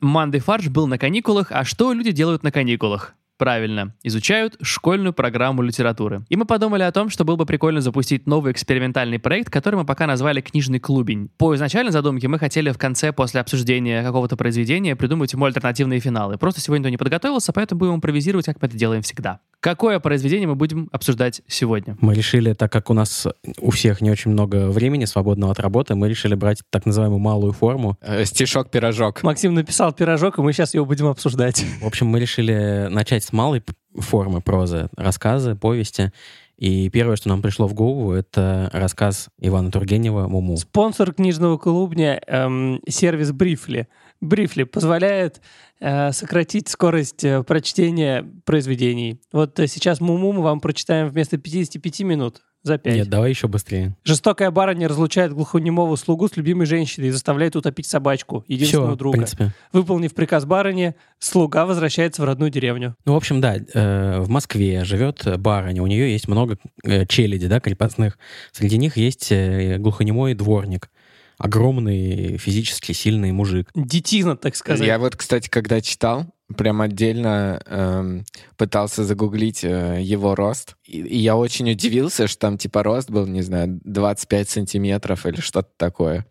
Манды 0.00 0.40
Фарш 0.40 0.68
был 0.68 0.86
на 0.86 0.98
каникулах, 0.98 1.50
а 1.50 1.64
что 1.64 1.94
люди 1.94 2.12
делают 2.12 2.42
на 2.42 2.52
каникулах? 2.52 3.14
Правильно, 3.38 3.94
изучают 4.02 4.56
школьную 4.60 5.14
программу 5.14 5.62
литературы. 5.62 6.24
И 6.28 6.36
мы 6.36 6.44
подумали 6.44 6.82
о 6.82 6.92
том, 6.92 7.08
что 7.08 7.24
было 7.24 7.36
бы 7.36 7.46
прикольно 7.46 7.80
запустить 7.80 8.26
новый 8.26 8.52
экспериментальный 8.52 9.18
проект, 9.18 9.50
который 9.50 9.76
мы 9.76 9.84
пока 9.84 10.06
назвали 10.06 10.42
«Книжный 10.42 10.80
клубень». 10.80 11.30
По 11.38 11.54
изначальной 11.54 11.92
задумке 11.92 12.28
мы 12.28 12.38
хотели 12.38 12.70
в 12.70 12.78
конце, 12.78 13.12
после 13.12 13.40
обсуждения 13.40 14.02
какого-то 14.02 14.36
произведения, 14.36 14.96
придумать 14.96 15.32
ему 15.32 15.46
альтернативные 15.46 16.00
финалы. 16.00 16.36
Просто 16.36 16.60
сегодня 16.60 16.80
никто 16.80 16.90
не 16.90 16.96
подготовился, 16.98 17.52
поэтому 17.52 17.78
будем 17.78 17.94
импровизировать, 17.96 18.46
как 18.46 18.60
мы 18.60 18.68
это 18.68 18.76
делаем 18.76 19.02
всегда. 19.02 19.40
Какое 19.60 19.98
произведение 19.98 20.46
мы 20.46 20.54
будем 20.54 20.88
обсуждать 20.92 21.42
сегодня? 21.46 21.96
Мы 22.00 22.14
решили, 22.14 22.52
так 22.52 22.70
как 22.70 22.90
у 22.90 22.94
нас 22.94 23.26
у 23.58 23.70
всех 23.70 24.00
не 24.00 24.10
очень 24.10 24.30
много 24.30 24.68
времени 24.68 25.04
свободного 25.06 25.52
от 25.52 25.58
работы, 25.58 25.94
мы 25.94 26.08
решили 26.08 26.34
брать 26.34 26.62
так 26.70 26.86
называемую 26.86 27.18
малую 27.18 27.52
форму. 27.52 27.96
Э, 28.00 28.24
Стишок-пирожок. 28.24 29.22
Максим 29.22 29.54
написал 29.54 29.92
пирожок, 29.92 30.38
и 30.38 30.42
мы 30.42 30.52
сейчас 30.52 30.74
его 30.74 30.84
будем 30.84 31.06
обсуждать. 31.06 31.64
В 31.80 31.86
общем, 31.86 32.06
мы 32.06 32.20
решили 32.20 32.88
начать 32.90 33.24
с 33.24 33.32
малой 33.32 33.62
формы 33.98 34.40
прозы, 34.40 34.88
рассказы, 34.96 35.54
повести. 35.56 36.12
И 36.58 36.88
первое, 36.88 37.16
что 37.16 37.28
нам 37.28 37.42
пришло 37.42 37.66
в 37.66 37.74
голову, 37.74 38.12
это 38.12 38.70
рассказ 38.72 39.28
Ивана 39.38 39.70
Тургенева 39.70 40.26
«Муму». 40.26 40.56
Спонсор 40.56 41.12
книжного 41.12 41.58
клубня 41.58 42.18
эм, 42.26 42.80
сервис 42.88 43.32
Брифли. 43.32 43.88
Брифли 44.20 44.64
позволяет 44.64 45.40
э, 45.80 46.12
сократить 46.12 46.68
скорость 46.68 47.24
э, 47.24 47.42
прочтения 47.42 48.26
произведений. 48.44 49.20
Вот 49.32 49.58
э, 49.60 49.66
сейчас 49.66 50.00
Муму 50.00 50.32
мы 50.32 50.42
вам 50.42 50.60
прочитаем 50.60 51.08
вместо 51.08 51.36
55 51.38 52.00
минут 52.00 52.42
за 52.66 52.78
5. 52.78 52.94
Нет, 52.94 53.08
давай 53.08 53.30
еще 53.30 53.46
быстрее. 53.46 53.96
Жестокая 54.04 54.50
барыня 54.50 54.88
разлучает 54.88 55.32
глухонемого 55.32 55.94
слугу 55.96 56.28
с 56.28 56.36
любимой 56.36 56.66
женщиной 56.66 57.08
и 57.08 57.10
заставляет 57.10 57.54
утопить 57.54 57.86
собачку, 57.86 58.44
единственного 58.48 58.88
Все, 58.88 58.94
в 58.94 58.98
друга. 58.98 59.16
принципе. 59.18 59.52
Выполнив 59.72 60.12
приказ 60.12 60.44
барыни, 60.44 60.96
слуга 61.20 61.64
возвращается 61.64 62.22
в 62.22 62.24
родную 62.24 62.50
деревню. 62.50 62.96
Ну, 63.04 63.14
в 63.14 63.16
общем, 63.16 63.40
да, 63.40 63.56
э, 63.56 64.20
в 64.20 64.28
Москве 64.28 64.84
живет 64.84 65.38
барыня, 65.38 65.82
у 65.82 65.86
нее 65.86 66.10
есть 66.10 66.26
много 66.26 66.58
э, 66.82 67.06
челяди, 67.06 67.46
да, 67.46 67.60
крепостных. 67.60 68.18
Среди 68.50 68.78
них 68.78 68.96
есть 68.96 69.30
э, 69.30 69.78
глухонемой 69.78 70.34
дворник, 70.34 70.90
огромный 71.38 72.38
физически 72.38 72.92
сильный 72.92 73.32
мужик. 73.32 73.70
Детина, 73.74 74.36
так 74.36 74.56
сказать. 74.56 74.86
Я 74.86 74.98
вот, 74.98 75.16
кстати, 75.16 75.48
когда 75.48 75.80
читал, 75.80 76.26
прям 76.56 76.80
отдельно 76.80 77.60
эм, 77.66 78.24
пытался 78.56 79.04
загуглить 79.04 79.64
э, 79.64 80.00
его 80.00 80.34
рост. 80.34 80.76
И, 80.84 81.00
и 81.00 81.18
я 81.18 81.36
очень 81.36 81.70
удивился, 81.70 82.28
что 82.28 82.38
там 82.38 82.58
типа 82.58 82.82
рост 82.82 83.10
был, 83.10 83.26
не 83.26 83.42
знаю, 83.42 83.80
25 83.84 84.48
сантиметров 84.48 85.26
или 85.26 85.40
что-то 85.40 85.70
такое. 85.76 86.26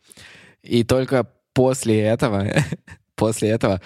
И 0.63 0.83
только 0.83 1.29
после 1.53 2.01
этого, 2.01 2.47
после 3.15 3.49
этого 3.49 3.81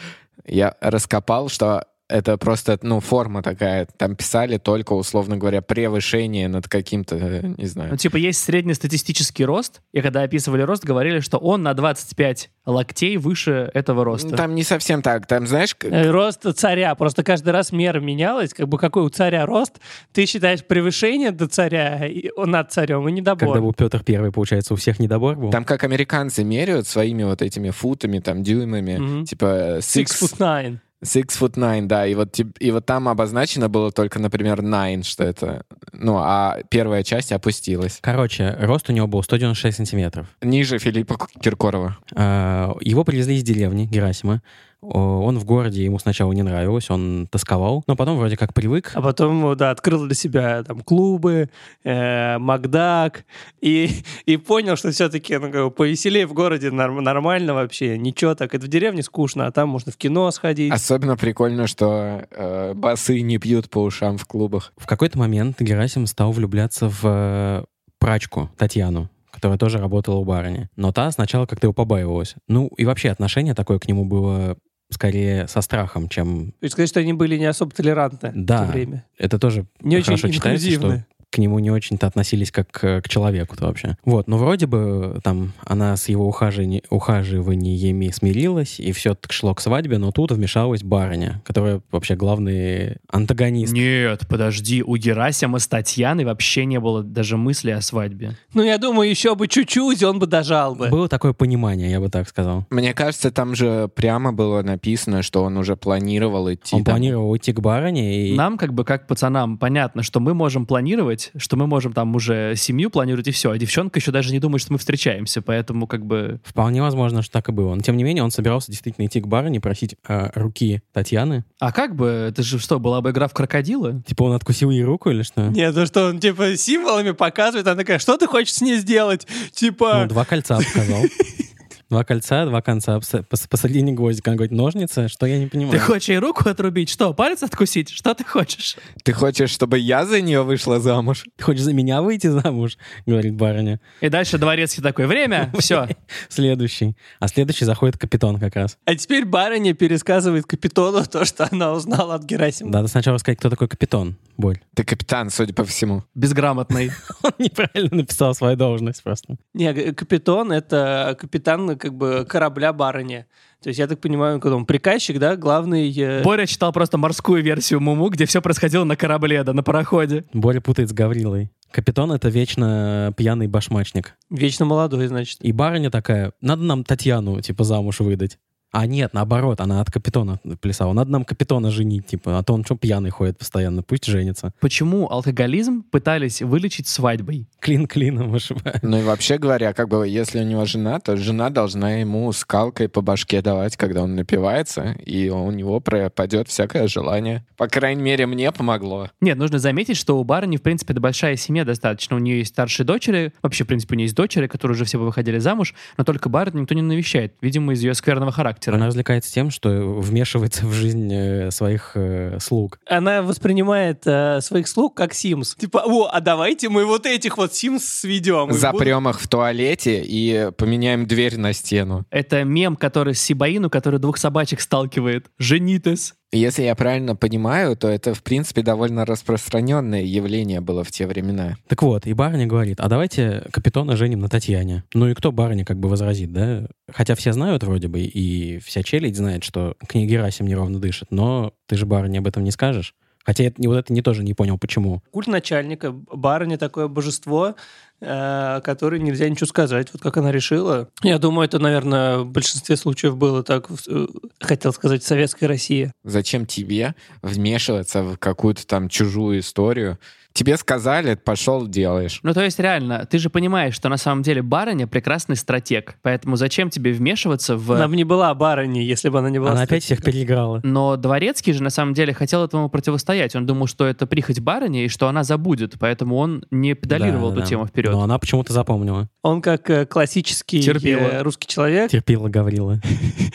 я 0.45 0.75
раскопал, 0.79 1.49
что 1.49 1.85
это 2.09 2.37
просто, 2.37 2.77
ну, 2.81 2.99
форма 2.99 3.41
такая. 3.43 3.87
Там 3.97 4.15
писали 4.15 4.57
только, 4.57 4.93
условно 4.93 5.37
говоря, 5.37 5.61
превышение 5.61 6.47
над 6.47 6.67
каким-то, 6.67 7.15
не 7.17 7.55
Ну, 7.57 7.65
знаю. 7.67 7.97
типа, 7.97 8.17
есть 8.17 8.41
среднестатистический 8.43 9.45
рост, 9.45 9.81
и 9.93 10.01
когда 10.01 10.23
описывали 10.23 10.63
рост, 10.63 10.83
говорили, 10.83 11.19
что 11.19 11.37
он 11.37 11.63
на 11.63 11.73
25 11.73 12.49
локтей 12.65 13.17
выше 13.17 13.69
этого 13.73 14.03
роста. 14.03 14.29
Ну, 14.29 14.37
Там 14.37 14.55
не 14.55 14.63
совсем 14.63 15.01
так. 15.01 15.25
Там, 15.27 15.47
знаешь, 15.47 15.73
к- 15.75 15.85
Э, 15.85 16.09
Рост 16.11 16.45
царя. 16.55 16.93
Просто 16.95 17.23
каждый 17.23 17.49
раз 17.49 17.71
мера 17.71 17.99
менялась. 17.99 18.53
Как 18.53 18.67
бы 18.67 18.77
какой 18.77 19.03
у 19.03 19.09
царя 19.09 19.45
рост, 19.45 19.79
ты 20.11 20.25
считаешь 20.25 20.63
превышение 20.63 21.31
до 21.31 21.47
царя 21.47 22.05
и, 22.07 22.29
над 22.37 22.71
царем 22.71 23.07
и 23.07 23.11
недобор. 23.11 23.47
Когда 23.47 23.61
был 23.61 23.73
Петр 23.73 24.03
Первый, 24.03 24.31
получается, 24.31 24.73
у 24.73 24.77
всех 24.77 24.99
недобор 24.99 25.35
был. 25.35 25.49
там 25.51 25.63
как 25.65 25.83
американцы 25.83 26.43
меряют 26.43 26.87
своими 26.87 27.23
вот 27.23 27.41
этими 27.41 27.69
футами, 27.71 28.19
там, 28.19 28.43
дюймами, 28.43 28.97
Мгм. 28.97 29.25
типа 29.25 29.77
Six 29.79 30.05
six, 30.05 30.21
foot 30.21 30.37
nine. 30.39 30.77
Six 31.03 31.27
foot 31.39 31.53
nine, 31.53 31.85
да, 31.87 32.05
и 32.05 32.13
вот, 32.13 32.37
и 32.59 32.71
вот 32.71 32.85
там 32.85 33.07
обозначено 33.07 33.69
было 33.69 33.89
только, 33.91 34.19
например, 34.19 34.61
nine, 34.61 35.03
что 35.03 35.23
это, 35.23 35.63
ну, 35.93 36.17
а 36.17 36.59
первая 36.69 37.03
часть 37.03 37.31
опустилась. 37.31 37.99
Короче, 38.01 38.55
рост 38.59 38.89
у 38.89 38.93
него 38.93 39.07
был 39.07 39.23
196 39.23 39.77
сантиметров. 39.77 40.27
Ниже 40.41 40.77
Филиппа 40.77 41.17
Киркорова. 41.41 41.97
А, 42.13 42.75
Его 42.81 43.05
привезли 43.05 43.35
из 43.35 43.43
деревни 43.43 43.85
Герасима. 43.85 44.41
Он 44.81 45.37
в 45.37 45.43
городе, 45.43 45.83
ему 45.83 45.99
сначала 45.99 46.31
не 46.31 46.41
нравилось, 46.41 46.89
он 46.89 47.27
тосковал, 47.29 47.83
но 47.87 47.97
потом 47.97 48.17
вроде 48.17 48.37
как 48.37 48.53
привык. 48.53 48.91
А 48.93 49.01
потом, 49.01 49.57
да, 49.57 49.71
открыл 49.71 50.05
для 50.05 50.15
себя 50.15 50.63
там 50.63 50.79
клубы, 50.81 51.49
э, 51.83 52.37
Макдак, 52.37 53.25
и, 53.59 53.89
и 54.25 54.37
понял, 54.37 54.77
что 54.77 54.91
все-таки 54.91 55.37
ну, 55.37 55.51
как 55.51 55.63
бы 55.65 55.71
повеселее 55.71 56.25
в 56.25 56.33
городе 56.33 56.71
норм- 56.71 57.01
нормально 57.01 57.53
вообще, 57.53 57.97
ничего 57.97 58.35
так. 58.35 58.55
Это 58.55 58.65
в 58.65 58.69
деревне 58.69 59.03
скучно, 59.03 59.47
а 59.47 59.51
там 59.51 59.67
можно 59.67 59.91
в 59.91 59.97
кино 59.97 60.31
сходить. 60.31 60.71
Особенно 60.71 61.17
прикольно, 61.17 61.67
что 61.67 62.25
э, 62.31 62.73
басы 62.73 63.19
не 63.19 63.37
пьют 63.37 63.69
по 63.69 63.83
ушам 63.83 64.17
в 64.17 64.25
клубах. 64.25 64.71
В 64.77 64.87
какой-то 64.87 65.19
момент 65.19 65.59
Герасим 65.59 66.07
стал 66.07 66.31
влюбляться 66.31 66.87
в 66.87 67.01
э, 67.03 67.65
прачку 67.99 68.49
Татьяну, 68.57 69.09
которая 69.29 69.57
тоже 69.57 69.77
работала 69.77 70.15
у 70.15 70.23
барыни. 70.23 70.69
Но 70.77 70.93
та 70.93 71.11
сначала 71.11 71.45
как-то 71.45 71.67
его 71.67 71.73
побаивалась. 71.73 72.35
Ну 72.47 72.71
и 72.77 72.85
вообще 72.85 73.09
отношение 73.09 73.53
такое 73.53 73.77
к 73.77 73.87
нему 73.89 74.05
было 74.05 74.57
скорее 74.89 75.47
со 75.47 75.61
страхом, 75.61 76.09
чем... 76.09 76.51
То 76.59 76.63
есть 76.63 76.73
сказать, 76.73 76.89
что 76.89 76.99
они 76.99 77.13
были 77.13 77.37
не 77.37 77.45
особо 77.45 77.71
толерантны 77.71 78.31
Да. 78.33 78.63
в 78.63 78.67
то 78.67 78.71
время. 78.73 79.05
Это 79.17 79.37
тоже 79.39 79.65
Не 79.81 79.97
очень 79.97 80.05
хорошо 80.05 80.29
читается, 80.29 80.69
что. 80.71 81.05
К 81.31 81.37
нему 81.37 81.59
не 81.59 81.71
очень-то 81.71 82.07
относились 82.07 82.51
как 82.51 82.71
к, 82.71 83.03
человеку-то 83.07 83.65
вообще. 83.65 83.97
Вот, 84.05 84.27
но 84.27 84.37
вроде 84.37 84.65
бы 84.65 85.19
там 85.23 85.53
она 85.63 85.95
с 85.95 86.09
его 86.09 86.29
ухаживани- 86.29 86.83
ухаживаниями 86.89 88.09
смирилась, 88.09 88.79
и 88.79 88.91
все 88.91 89.15
шло 89.29 89.53
к 89.53 89.61
свадьбе, 89.61 89.97
но 89.97 90.11
тут 90.11 90.31
вмешалась 90.31 90.83
барыня, 90.83 91.41
которая 91.45 91.81
вообще 91.91 92.15
главный 92.15 92.97
антагонист. 93.11 93.73
Нет, 93.73 94.27
подожди, 94.27 94.83
у 94.83 94.95
Герасима 94.95 95.59
с 95.59 95.67
Татьяной 95.67 96.25
вообще 96.25 96.65
не 96.65 96.79
было 96.79 97.03
даже 97.03 97.37
мысли 97.37 97.71
о 97.71 97.81
свадьбе. 97.81 98.35
Ну, 98.53 98.63
я 98.63 98.77
думаю, 98.77 99.09
еще 99.09 99.35
бы 99.35 99.47
чуть-чуть, 99.47 100.03
он 100.03 100.19
бы 100.19 100.27
дожал 100.27 100.75
бы. 100.75 100.89
Было 100.89 101.07
такое 101.07 101.33
понимание, 101.33 101.91
я 101.91 101.99
бы 101.99 102.09
так 102.09 102.27
сказал. 102.27 102.65
Мне 102.69 102.93
кажется, 102.93 103.31
там 103.31 103.55
же 103.55 103.89
прямо 103.93 104.33
было 104.33 104.61
написано, 104.61 105.21
что 105.21 105.43
он 105.43 105.57
уже 105.57 105.75
планировал 105.75 106.51
идти. 106.51 106.75
Он 106.75 106.83
там. 106.83 106.93
планировал 106.93 107.35
идти 107.37 107.53
к 107.53 107.59
барыне, 107.59 108.29
и 108.29 108.35
Нам, 108.35 108.57
как 108.57 108.73
бы, 108.73 108.83
как 108.83 109.07
пацанам, 109.07 109.57
понятно, 109.57 110.03
что 110.03 110.19
мы 110.19 110.33
можем 110.33 110.65
планировать, 110.65 111.18
что 111.37 111.55
мы 111.57 111.67
можем 111.67 111.93
там 111.93 112.15
уже 112.15 112.53
семью 112.55 112.89
планировать 112.89 113.27
и 113.27 113.31
все, 113.31 113.51
а 113.51 113.57
девчонка 113.57 113.99
еще 113.99 114.11
даже 114.11 114.31
не 114.31 114.39
думает, 114.39 114.61
что 114.61 114.73
мы 114.73 114.79
встречаемся, 114.79 115.41
поэтому 115.41 115.87
как 115.87 116.05
бы... 116.05 116.39
вполне 116.43 116.81
возможно, 116.81 117.21
что 117.21 117.33
так 117.33 117.49
и 117.49 117.51
было. 117.51 117.75
Но 117.75 117.81
тем 117.81 117.97
не 117.97 118.03
менее, 118.03 118.23
он 118.23 118.31
собирался 118.31 118.71
действительно 118.71 119.05
идти 119.05 119.21
к 119.21 119.27
барыне, 119.27 119.59
просить 119.59 119.95
э, 120.07 120.29
руки 120.35 120.81
Татьяны. 120.93 121.43
А 121.59 121.71
как 121.71 121.95
бы, 121.95 122.07
это 122.07 122.43
же 122.43 122.59
что, 122.59 122.79
была 122.79 123.01
бы 123.01 123.11
игра 123.11 123.27
в 123.27 123.33
крокодила? 123.33 124.01
Типа 124.03 124.23
он 124.23 124.33
откусил 124.33 124.69
ей 124.69 124.83
руку 124.83 125.09
или 125.09 125.23
что? 125.23 125.47
Нет, 125.47 125.75
ну 125.75 125.85
что, 125.85 126.07
он 126.07 126.19
типа 126.19 126.55
символами 126.55 127.11
показывает, 127.11 127.67
она 127.67 127.75
такая, 127.75 127.99
что 127.99 128.17
ты 128.17 128.27
хочешь 128.27 128.53
с 128.53 128.61
ней 128.61 128.77
сделать? 128.77 129.27
Типа... 129.53 130.01
Ну, 130.03 130.07
два 130.07 130.25
кольца 130.25 130.57
показал. 130.57 131.03
Два 131.89 132.03
кольца, 132.03 132.45
два 132.45 132.61
конца. 132.61 132.97
Пос- 132.97 133.25
пос- 133.27 133.47
Посередине 133.49 133.93
гвоздик. 133.93 134.27
Она 134.27 134.35
говорит, 134.37 134.51
ножницы? 134.51 135.07
Что 135.07 135.25
я 135.25 135.39
не 135.39 135.45
Ты 135.45 135.51
понимаю. 135.57 135.79
хочешь 135.81 136.09
ей 136.09 136.19
руку 136.19 136.47
отрубить? 136.47 136.89
Что, 136.89 137.13
палец 137.15 137.41
откусить? 137.41 137.89
Что 137.89 138.13
ты 138.13 138.23
хочешь? 138.23 138.75
Ты 139.03 139.11
хочешь, 139.11 139.49
чтобы 139.49 139.79
я 139.79 140.05
за 140.05 140.21
нее 140.21 140.43
вышла 140.43 140.79
замуж? 140.79 141.25
Ты 141.37 141.43
хочешь 141.43 141.63
за 141.63 141.73
меня 141.73 142.03
выйти 142.03 142.27
замуж? 142.27 142.77
Говорит 143.07 143.33
барыня. 143.35 143.79
И 144.01 144.09
дальше 144.09 144.37
дворецкий 144.37 144.83
такой, 144.83 145.07
время, 145.07 145.51
все. 145.57 145.87
Следующий. 146.29 146.95
А 147.19 147.27
следующий 147.27 147.65
заходит 147.65 147.97
капитан 147.97 148.39
как 148.39 148.55
раз. 148.55 148.77
А 148.85 148.95
теперь 148.95 149.25
барыня 149.25 149.73
пересказывает 149.73 150.45
капитону 150.45 151.03
то, 151.05 151.25
что 151.25 151.47
она 151.51 151.73
узнала 151.73 152.15
от 152.15 152.23
Герасима. 152.23 152.69
Надо 152.69 152.87
сначала 152.87 153.17
сказать, 153.17 153.39
кто 153.39 153.49
такой 153.49 153.67
капитан. 153.67 154.15
Боль. 154.37 154.59
Ты 154.75 154.83
капитан, 154.83 155.31
судя 155.31 155.53
по 155.53 155.65
всему. 155.65 156.03
Безграмотный. 156.13 156.91
Он 157.23 157.31
неправильно 157.39 157.97
написал 157.97 158.35
свою 158.35 158.55
должность 158.55 159.01
просто. 159.01 159.37
Не, 159.55 159.73
капитан— 159.93 160.51
это 160.53 161.17
капитан 161.19 161.78
как 161.79 161.95
бы 161.95 162.25
корабля 162.29 162.73
барыни. 162.73 163.25
То 163.61 163.69
есть, 163.69 163.79
я 163.79 163.87
так 163.87 163.99
понимаю, 163.99 164.39
когда 164.39 164.55
он 164.55 164.65
приказчик, 164.65 165.19
да, 165.19 165.35
главный... 165.35 165.91
э, 165.91 166.23
Боря 166.23 166.45
читал 166.45 166.71
просто 166.71 166.97
морскую 166.97 167.43
версию 167.43 167.81
Муму, 167.81 168.09
где 168.09 168.25
все 168.25 168.41
происходило 168.41 168.85
на 168.85 168.95
корабле, 168.95 169.43
да, 169.43 169.53
на 169.53 169.63
пароходе. 169.63 170.23
Боря 170.31 170.61
путает 170.61 170.89
с 170.89 170.93
Гаврилой. 170.93 171.51
Капитан— 171.71 172.11
это 172.13 172.29
вечно 172.29 173.13
пьяный 173.17 173.47
башмачник. 173.47 174.15
Вечно 174.29 174.65
молодой, 174.65 175.07
значит. 175.07 175.39
И 175.41 175.51
барыня 175.51 175.91
такая, 175.91 176.33
надо 176.41 176.63
нам 176.63 176.83
Татьяну, 176.83 177.41
типа, 177.41 177.63
замуж 177.63 177.99
выдать. 177.99 178.39
А 178.71 178.85
нет, 178.85 179.13
наоборот, 179.13 179.61
она 179.61 179.81
от 179.81 179.89
капитана 179.91 180.39
плясала. 180.61 180.93
Надо 180.93 181.11
нам 181.11 181.25
капитана 181.25 181.71
женить, 181.71 182.05
типа, 182.05 182.37
а 182.37 182.43
то 182.43 182.53
он 182.53 182.63
что 182.63 182.75
пьяный 182.75 183.09
ходит 183.09 183.37
постоянно, 183.37 183.81
пусть 183.81 184.05
женится. 184.05 184.53
Почему 184.59 185.09
алкоголизм 185.09 185.81
пытались 185.81 186.41
вылечить 186.41 186.87
свадьбой? 186.87 187.47
Клин 187.59 187.87
клином 187.87 188.29
вышибает. 188.29 188.83
Ну 188.83 188.99
и 188.99 189.03
вообще 189.03 189.39
говоря, 189.39 189.73
как 189.73 189.89
бы, 189.89 190.07
если 190.07 190.39
у 190.39 190.43
него 190.43 190.65
жена, 190.65 190.99
то 190.99 191.17
жена 191.17 191.49
должна 191.49 191.95
ему 191.95 192.31
скалкой 192.31 192.89
по 192.89 193.01
башке 193.01 193.41
давать, 193.41 193.75
когда 193.75 194.03
он 194.03 194.15
напивается, 194.15 194.95
и 195.03 195.29
у 195.29 195.49
него 195.49 195.79
пропадет 195.79 196.47
всякое 196.47 196.87
желание. 196.87 197.45
По 197.57 197.67
крайней 197.67 198.03
мере, 198.03 198.27
мне 198.27 198.51
помогло. 198.51 199.09
Нет, 199.19 199.37
нужно 199.37 199.57
заметить, 199.57 199.97
что 199.97 200.19
у 200.19 200.23
барыни, 200.23 200.57
в 200.57 200.61
принципе, 200.61 200.93
это 200.93 201.01
большая 201.01 201.37
семья 201.37 201.65
достаточно. 201.65 202.15
У 202.15 202.19
нее 202.19 202.39
есть 202.39 202.51
старшие 202.51 202.85
дочери, 202.85 203.33
вообще, 203.41 203.63
в 203.63 203.67
принципе, 203.67 203.95
у 203.95 203.97
нее 203.97 204.05
есть 204.05 204.15
дочери, 204.15 204.45
которые 204.45 204.75
уже 204.75 204.85
все 204.85 204.99
выходили 204.99 205.39
замуж, 205.39 205.73
но 205.97 206.03
только 206.03 206.29
барыню 206.29 206.61
никто 206.61 206.75
не 206.75 206.83
навещает, 206.83 207.33
видимо, 207.41 207.73
из 207.73 207.81
ее 207.81 207.95
скверного 207.95 208.31
характера. 208.31 208.58
Характера. 208.59 208.75
Она 208.75 208.87
развлекается 208.87 209.31
тем, 209.33 209.49
что 209.49 209.69
вмешивается 209.69 210.65
в 210.65 210.73
жизнь 210.73 211.11
э, 211.11 211.51
своих 211.51 211.91
э, 211.95 212.37
слуг. 212.39 212.79
Она 212.85 213.21
воспринимает 213.21 214.03
э, 214.05 214.41
своих 214.41 214.67
слуг 214.67 214.95
как 214.95 215.13
Sims. 215.13 215.57
Типа, 215.57 215.83
о, 215.85 216.09
а 216.11 216.19
давайте 216.19 216.69
мы 216.69 216.85
вот 216.85 217.05
этих 217.05 217.37
вот 217.37 217.51
Sims 217.51 217.79
сведем. 217.79 218.51
Запрем 218.51 219.07
их 219.09 219.19
в 219.19 219.27
туалете 219.27 220.03
и 220.05 220.51
поменяем 220.57 221.05
дверь 221.05 221.37
на 221.37 221.53
стену. 221.53 222.05
Это 222.09 222.43
мем, 222.43 222.75
который 222.75 223.15
с 223.15 223.21
Сибаину, 223.21 223.69
который 223.69 223.99
двух 223.99 224.17
собачек 224.17 224.61
сталкивает. 224.61 225.27
Женитесь. 225.37 226.13
Если 226.31 226.61
я 226.61 226.75
правильно 226.75 227.15
понимаю, 227.15 227.75
то 227.75 227.87
это, 227.87 228.13
в 228.13 228.21
принципе, 228.21 228.61
довольно 228.61 229.03
распространенное 229.03 230.03
явление 230.03 230.61
было 230.61 230.83
в 230.83 230.91
те 230.91 231.07
времена. 231.07 231.55
Так 231.67 231.81
вот, 231.81 232.05
и 232.05 232.13
барыня 232.13 232.45
говорит, 232.45 232.79
а 232.79 232.87
давайте 232.87 233.47
капитона 233.51 233.97
женим 233.97 234.19
на 234.19 234.29
Татьяне. 234.29 234.83
Ну 234.93 235.07
и 235.07 235.15
кто 235.15 235.31
барыня 235.31 235.65
как 235.65 235.79
бы 235.79 235.89
возразит, 235.89 236.31
да? 236.31 236.67
Хотя 236.91 237.15
все 237.15 237.33
знают 237.33 237.63
вроде 237.63 237.87
бы, 237.87 238.01
и 238.01 238.59
вся 238.59 238.83
челядь 238.83 239.17
знает, 239.17 239.43
что 239.43 239.75
к 239.87 239.95
ней 239.95 240.05
Герасим 240.05 240.45
неровно 240.45 240.79
дышит, 240.79 241.09
но 241.09 241.53
ты 241.65 241.75
же 241.75 241.87
барыне 241.87 242.19
об 242.19 242.27
этом 242.27 242.43
не 242.43 242.51
скажешь. 242.51 242.93
Хотя 243.25 243.45
это, 243.45 243.61
вот 243.67 243.75
это 243.75 243.93
не 243.93 244.01
тоже 244.01 244.23
не 244.23 244.33
понял, 244.33 244.57
почему. 244.57 245.01
Культ 245.11 245.27
начальника, 245.27 245.91
барыня 245.91 246.57
такое 246.57 246.87
божество, 246.87 247.55
э, 248.01 248.61
которое 248.63 248.99
нельзя 248.99 249.29
ничего 249.29 249.47
сказать. 249.47 249.87
Вот 249.93 250.01
как 250.01 250.17
она 250.17 250.31
решила. 250.31 250.89
Я 251.03 251.19
думаю, 251.19 251.45
это, 251.45 251.59
наверное, 251.59 252.19
в 252.19 252.29
большинстве 252.31 252.75
случаев 252.77 253.17
было 253.17 253.43
так, 253.43 253.67
э, 253.87 254.07
хотел 254.39 254.73
сказать, 254.73 255.03
в 255.03 255.07
советской 255.07 255.45
России. 255.45 255.91
Зачем 256.03 256.45
тебе 256.45 256.95
вмешиваться 257.21 258.03
в 258.03 258.17
какую-то 258.17 258.65
там 258.67 258.89
чужую 258.89 259.39
историю? 259.39 259.97
Тебе 260.31 260.57
сказали, 260.57 261.15
пошел, 261.15 261.67
делаешь. 261.67 262.19
Ну, 262.21 262.33
то 262.33 262.43
есть, 262.43 262.59
реально, 262.59 263.05
ты 263.09 263.17
же 263.17 263.29
понимаешь, 263.31 263.73
что 263.73 263.89
на 263.89 263.97
самом 263.97 264.21
деле 264.21 264.43
барыня 264.43 264.85
прекрасный 264.85 265.35
стратег. 265.35 265.95
Поэтому 266.03 266.35
зачем 266.35 266.69
тебе 266.69 266.93
вмешиваться 266.93 267.57
в... 267.57 267.71
Она 267.71 267.87
бы 267.87 267.95
не 267.95 268.03
была 268.03 268.33
барыней, 268.35 268.85
если 268.85 269.09
бы 269.09 269.19
она 269.19 269.31
не 269.31 269.39
была... 269.39 269.51
Она 269.51 269.63
опять 269.63 269.83
всех 269.83 270.03
переиграла. 270.03 270.61
Но 270.63 270.95
Дворецкий 270.97 271.51
же 271.51 271.63
на 271.63 271.71
самом 271.71 271.95
деле 271.95 272.13
хотел 272.13 272.45
этому 272.45 272.69
противостоять. 272.69 273.35
Он 273.35 273.47
думал, 273.47 273.65
что 273.65 273.87
это 273.87 274.05
прихоть 274.05 274.39
барыни 274.39 274.85
и 274.85 274.87
что 274.87 275.07
она 275.07 275.23
забудет. 275.23 275.73
Поэтому 275.79 276.15
он 276.15 276.45
не 276.51 276.75
педалировал 276.75 277.29
Да, 277.29 277.33
эту 277.33 277.41
да. 277.41 277.47
тему 277.47 277.65
вперед. 277.65 277.88
Но 277.91 278.01
она 278.01 278.17
почему-то 278.19 278.53
запомнила. 278.53 279.09
Он 279.21 279.41
как 279.41 279.69
э, 279.69 279.85
классический 279.85 280.61
Терпила. 280.61 280.99
э, 280.99 281.21
русский 281.21 281.47
человек, 281.47 281.91
Терпила 281.91 282.29
Гаврила. 282.29 282.79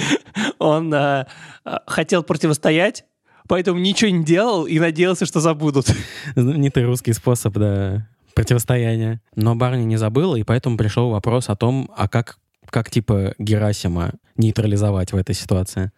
он 0.59 0.93
э, 0.93 1.27
э, 1.65 1.77
хотел 1.87 2.23
противостоять, 2.23 3.05
поэтому 3.49 3.79
ничего 3.79 4.11
не 4.11 4.25
делал 4.25 4.67
и 4.67 4.79
надеялся, 4.79 5.27
что 5.27 5.41
забудут. 5.41 5.87
Знаменитый 6.35 6.85
русский 6.85 7.13
способ, 7.13 7.55
да, 7.55 8.09
противостояния. 8.35 9.21
Но 9.37 9.55
барыня 9.55 9.85
не 9.85 9.97
забыла, 9.97 10.37
и 10.37 10.43
поэтому 10.43 10.77
пришел 10.77 11.11
вопрос 11.11 11.49
о 11.49 11.57
том, 11.57 11.91
а 11.97 12.09
как, 12.09 12.39
как 12.69 12.91
типа 12.91 13.35
Герасима 13.39 14.13
нейтрализовать 14.37 15.13
в 15.13 15.17
этой 15.17 15.35
ситуации. 15.35 15.93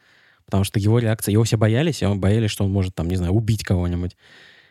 Потому 0.45 0.63
что 0.63 0.79
его 0.79 0.99
реакция, 0.99 1.33
его 1.33 1.43
все 1.43 1.57
боялись, 1.57 2.03
и 2.03 2.07
он 2.07 2.21
боялись, 2.21 2.51
что 2.51 2.65
он 2.65 2.73
может, 2.73 2.95
там, 2.95 3.09
не 3.09 3.17
знаю, 3.17 3.33
убить 3.33 3.65
кого-нибудь. 3.65 4.17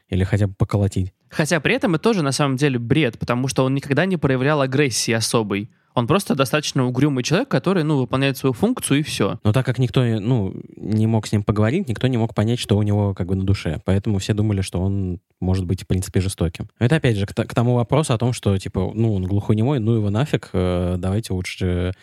Или 0.08 0.24
хотя 0.24 0.48
бы 0.48 0.54
поколотить. 0.54 1.14
Хотя 1.36 1.60
при 1.60 1.76
этом 1.76 1.96
это 1.96 2.04
тоже 2.04 2.22
на 2.22 2.32
самом 2.32 2.56
деле 2.56 2.80
бред, 2.80 3.20
потому 3.20 3.50
что 3.50 3.66
он 3.66 3.76
никогда 3.76 4.06
не 4.06 4.16
проявлял 4.16 4.62
агрессии 4.62 5.12
особой. 5.12 5.70
Он 5.94 6.08
просто 6.08 6.34
достаточно 6.34 6.86
угрюмый 6.86 7.26
человек, 7.26 7.50
который, 7.50 7.84
ну, 7.84 7.98
выполняет 7.98 8.38
свою 8.38 8.54
функцию 8.54 9.00
и 9.00 9.04
все. 9.04 9.40
Но 9.44 9.52
так 9.52 9.66
как 9.66 9.78
никто, 9.78 10.02
ну, 10.04 10.54
не 10.78 11.08
мог 11.08 11.28
с 11.28 11.34
ним 11.34 11.44
поговорить, 11.44 11.90
никто 11.90 12.08
не 12.08 12.18
мог 12.18 12.34
понять, 12.34 12.60
что 12.60 12.78
у 12.78 12.84
него 12.84 13.14
как 13.14 13.28
бы 13.28 13.36
на 13.36 13.44
душе. 13.44 13.82
Поэтому 13.84 14.20
все 14.20 14.34
думали, 14.34 14.62
что 14.62 14.80
он 14.80 15.20
может 15.42 15.66
быть, 15.66 15.84
в 15.84 15.88
принципе, 15.88 16.22
жестоким. 16.22 16.70
Это, 16.80 16.96
опять 16.96 17.18
же, 17.18 17.26
к, 17.26 17.34
к 17.34 17.54
тому 17.54 17.76
вопросу 17.76 18.14
о 18.14 18.18
том, 18.18 18.32
что, 18.32 18.58
типа, 18.58 18.92
ну, 18.94 19.14
он 19.14 19.24
глухонемой, 19.26 19.80
ну 19.80 19.96
его 19.96 20.10
нафиг, 20.10 20.50
э, 20.54 20.96
давайте 20.98 21.34
лучше 21.34 21.94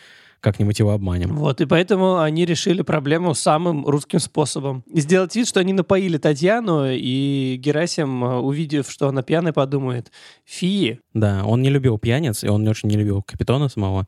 как-нибудь 0.43 0.77
его 0.77 0.91
обманем. 0.91 1.35
Вот, 1.37 1.61
и 1.61 1.65
поэтому 1.65 2.19
они 2.19 2.45
решили 2.45 2.81
проблему 2.81 3.33
самым 3.33 3.85
русским 3.85 4.19
способом. 4.19 4.83
Сделать 4.93 5.33
вид, 5.37 5.47
что 5.47 5.61
они 5.61 5.71
напоили 5.71 6.17
Татьяну, 6.17 6.85
и 6.91 7.55
Герасим, 7.57 8.23
э, 8.25 8.39
увидев, 8.39 8.91
что 8.91 9.07
она 9.07 9.23
пьяная, 9.23 9.53
подумает, 9.53 10.11
фи, 10.43 10.99
Да, 11.13 11.45
он 11.45 11.61
не 11.61 11.69
любил 11.69 11.97
пьяниц, 11.97 12.43
и 12.43 12.49
он 12.49 12.67
очень 12.67 12.89
не 12.89 12.97
любил 12.97 13.23
капитана 13.23 13.69
самого, 13.69 14.05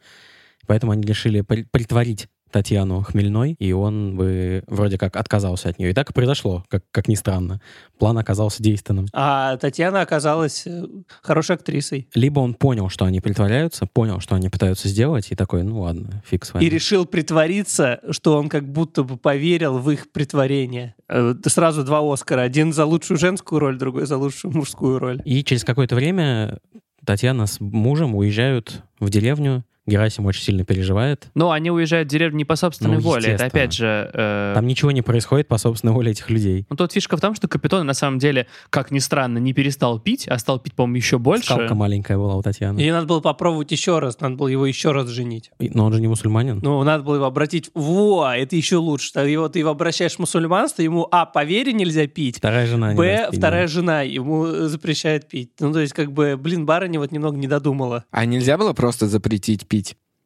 поэтому 0.68 0.92
они 0.92 1.04
решили 1.04 1.40
при- 1.40 1.64
притворить 1.72 2.28
Татьяну 2.56 3.02
хмельной, 3.02 3.58
и 3.60 3.74
он 3.74 4.16
бы 4.16 4.64
вроде 4.68 4.98
как 4.98 5.18
отказался 5.18 5.68
от 5.68 5.78
нее. 5.78 5.90
И 5.92 5.94
так 5.94 6.12
и 6.12 6.14
произошло, 6.14 6.64
как, 6.70 6.86
как 6.90 7.10
ни 7.10 7.16
странно. 7.16 7.60
План 8.00 8.18
оказался 8.18 8.64
действенным. 8.64 9.08
а 9.12 9.58
Татьяна 9.58 10.00
оказалась 10.00 10.64
э, 10.66 10.86
хорошей 11.22 11.58
актрисой. 11.58 12.08
Либо 12.16 12.40
он 12.40 12.54
понял, 12.54 12.88
что 12.88 13.04
они 13.04 13.20
притворяются, 13.20 13.88
понял, 13.88 14.22
что 14.22 14.36
они 14.36 14.48
пытаются 14.48 14.88
сделать, 14.88 15.32
и 15.32 15.36
такой, 15.36 15.64
ну 15.64 15.82
ладно, 15.82 16.24
фиг 16.26 16.46
с 16.46 16.54
вами. 16.54 16.64
И 16.64 16.70
решил 16.70 17.06
притвориться, 17.06 18.00
что 18.12 18.38
он 18.38 18.48
как 18.48 18.72
будто 18.72 19.04
бы 19.04 19.18
поверил 19.18 19.78
в 19.80 19.92
их 19.92 20.10
притворение. 20.14 20.96
Э, 21.10 21.36
Сразу 21.48 21.84
два 21.84 22.00
Оскара. 22.10 22.40
Один 22.40 22.72
за 22.72 22.86
лучшую 22.86 23.18
женскую 23.18 23.60
роль, 23.60 23.78
другой 23.78 24.06
за 24.06 24.16
лучшую 24.16 24.54
мужскую 24.56 24.98
роль. 25.00 25.22
И 25.26 25.44
через 25.44 25.66
какое-то 25.66 25.96
время 25.96 26.60
Татьяна 27.06 27.48
с 27.48 27.60
мужем 27.60 28.16
уезжают 28.16 28.82
в 29.02 29.10
деревню. 29.10 29.66
Герасим 29.88 30.26
очень 30.26 30.42
сильно 30.42 30.66
переживает. 30.66 31.28
Но 31.36 31.52
они 31.52 31.70
уезжают 31.70 32.08
в 32.08 32.12
деревню 32.12 32.38
не 32.38 32.46
по 32.46 32.56
собственной 32.56 32.96
Ну, 32.96 33.02
воле. 33.02 33.30
Это 33.34 33.46
опять 33.46 33.74
же... 33.74 34.10
э, 34.14 34.52
Там 34.56 34.66
ничего 34.66 34.90
не 34.92 35.02
происходит 35.04 35.48
по 35.48 35.58
собственной 35.60 35.94
воле 35.94 36.12
этих 36.12 36.30
людей. 36.32 36.66
Ну, 36.70 36.76
тут 36.76 36.92
фишка 36.92 37.18
в 37.18 37.22
том, 37.22 37.36
что 37.36 37.48
Капитон 37.48 37.86
на 37.86 37.94
самом 37.94 38.18
деле, 38.18 38.48
как 38.72 38.90
ни 38.90 39.00
странно, 39.00 39.38
не 39.38 39.54
перестал 39.54 40.00
пить, 40.00 40.28
а 40.28 40.40
стал 40.40 40.60
пить, 40.60 40.74
по-моему, 40.74 40.96
еще 40.98 41.20
больше. 41.20 41.46
Скалка 41.46 41.76
маленькая 41.76 42.18
была 42.18 42.36
у 42.36 42.42
Татьяны. 42.42 42.80
И 42.80 42.90
надо 42.92 43.06
было 43.06 43.20
попробовать 43.20 43.72
еще 43.72 44.00
раз, 44.00 44.20
надо 44.20 44.36
было 44.36 44.48
его 44.48 44.66
еще 44.66 44.92
раз 44.92 45.08
женить. 45.10 45.52
И- 45.60 45.70
Но 45.74 45.86
он 45.86 45.94
же 45.94 46.02
не 46.02 46.08
мусульманин. 46.08 46.60
Ну, 46.64 46.84
надо 46.84 47.04
было 47.04 47.16
его 47.16 47.26
обратить, 47.26 47.70
во, 47.76 48.32
это 48.36 48.56
еще 48.56 48.78
лучше. 48.78 49.14
Ты 49.14 49.20
его, 49.22 49.50
ты 49.50 49.60
его 49.60 49.70
обращаешь 49.70 50.14
в 50.16 50.20
мусульманство, 50.20 50.82
ему, 50.82 51.08
а, 51.12 51.26
по 51.28 51.44
вере 51.44 51.74
нельзя 51.74 52.08
пить, 52.08 52.38
Вторая 52.38 52.66
жена 52.66 52.94
б, 52.96 53.30
вторая 53.32 53.68
жена 53.68 54.02
ему 54.02 54.46
э, 54.48 54.68
запрещает 54.68 55.28
пить. 55.28 55.52
Ну, 55.60 55.72
то 55.72 55.80
есть, 55.80 55.94
как 55.94 56.12
бы, 56.12 56.38
блин, 56.38 56.66
барыня 56.66 57.00
вот 57.00 57.12
немного 57.12 57.38
не 57.38 57.48
додумала. 57.48 58.06
А 58.10 58.26
нельзя 58.26 58.58
было 58.58 58.74
просто 58.74 59.08
запретить 59.08 59.68
пить? 59.68 59.75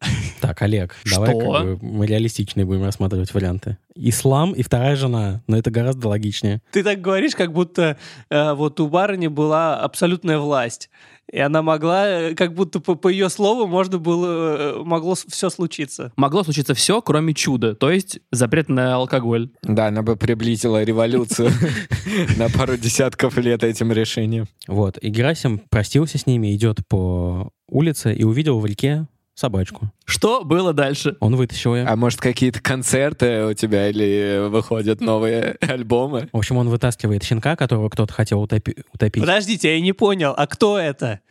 Так, 0.41 0.61
Олег, 0.61 0.95
давай 1.09 1.37
как 1.37 1.47
бы 1.47 1.77
мы 1.81 2.05
реалистичные 2.05 2.65
будем 2.65 2.83
рассматривать 2.83 3.33
варианты. 3.33 3.77
Ислам 3.95 4.53
и 4.53 4.63
вторая 4.63 4.95
жена. 4.95 5.43
Но 5.47 5.57
это 5.57 5.71
гораздо 5.71 6.07
логичнее. 6.07 6.61
Ты 6.71 6.83
так 6.83 7.01
говоришь, 7.01 7.35
как 7.35 7.51
будто 7.51 7.97
э, 8.29 8.53
вот 8.53 8.79
у 8.79 8.87
барыни 8.87 9.27
была 9.27 9.79
абсолютная 9.79 10.39
власть. 10.39 10.89
И 11.31 11.37
она 11.37 11.61
могла, 11.61 12.07
э, 12.07 12.35
как 12.35 12.53
будто 12.53 12.79
по, 12.79 12.95
по 12.95 13.09
ее 13.09 13.29
слову 13.29 13.67
можно 13.67 13.99
было, 13.99 14.79
э, 14.79 14.83
могло 14.83 15.15
все 15.27 15.49
случиться. 15.49 16.11
Могло 16.15 16.43
случиться 16.43 16.73
все, 16.73 17.01
кроме 17.01 17.33
чуда, 17.33 17.75
то 17.75 17.91
есть 17.91 18.19
запрет 18.31 18.69
на 18.69 18.95
алкоголь. 18.95 19.49
Да, 19.61 19.87
она 19.87 20.01
бы 20.01 20.15
приблизила 20.15 20.83
революцию 20.83 21.51
на 22.37 22.49
пару 22.49 22.77
десятков 22.77 23.37
лет 23.37 23.63
этим 23.63 23.91
решением. 23.91 24.47
Вот. 24.67 24.97
И 24.99 25.09
Герасим 25.09 25.59
простился 25.69 26.17
с 26.17 26.25
ними, 26.25 26.55
идет 26.55 26.79
по 26.87 27.49
улице 27.67 28.13
и 28.13 28.23
увидел 28.23 28.59
в 28.59 28.65
реке 28.65 29.05
собачку. 29.39 29.91
Что 30.05 30.43
было 30.43 30.73
дальше? 30.73 31.15
Он 31.19 31.35
вытащил 31.35 31.75
ее. 31.75 31.85
А 31.85 31.95
может, 31.95 32.19
какие-то 32.19 32.61
концерты 32.61 33.45
у 33.45 33.53
тебя 33.53 33.89
или 33.89 34.47
выходят 34.49 35.01
новые 35.01 35.55
альбомы? 35.61 36.29
В 36.31 36.37
общем, 36.37 36.57
он 36.57 36.69
вытаскивает 36.69 37.23
щенка, 37.23 37.55
которого 37.55 37.89
кто-то 37.89 38.13
хотел 38.13 38.43
утопи- 38.43 38.83
утопить. 38.93 39.23
Подождите, 39.23 39.73
я 39.73 39.81
не 39.81 39.93
понял, 39.93 40.33
а 40.37 40.45
кто 40.47 40.77
это? 40.77 41.21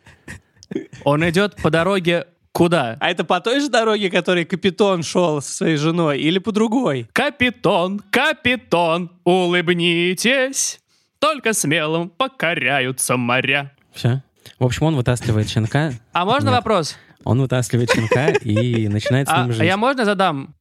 Он 1.04 1.28
идет 1.28 1.56
по 1.56 1.70
дороге 1.70 2.26
куда? 2.52 2.96
А 3.00 3.10
это 3.10 3.24
по 3.24 3.40
той 3.40 3.60
же 3.60 3.68
дороге, 3.68 4.10
которой 4.10 4.44
Капитон 4.44 5.02
шел 5.02 5.40
со 5.40 5.52
своей 5.52 5.76
женой, 5.76 6.18
или 6.18 6.38
по 6.38 6.50
другой? 6.50 7.08
Капитон, 7.12 8.00
капитон, 8.10 9.12
улыбнитесь, 9.24 10.80
только 11.18 11.52
смелым 11.52 12.08
покоряются 12.08 13.16
моря. 13.16 13.72
Все. 13.92 14.22
В 14.58 14.64
общем, 14.64 14.86
он 14.86 14.96
вытаскивает 14.96 15.48
щенка. 15.48 15.92
А 16.12 16.24
можно 16.24 16.50
вопрос? 16.50 16.96
Он 17.28 17.42
вытаскивает 17.42 17.90
щенка 17.92 18.30
и 18.30 18.88
начинает 18.88 19.28
с 19.28 19.30
А, 19.30 19.42
ним 19.42 19.50
а 19.50 19.52
жить. 19.52 19.66
я 19.66 19.76
можно 19.76 20.06
задам? 20.06 20.54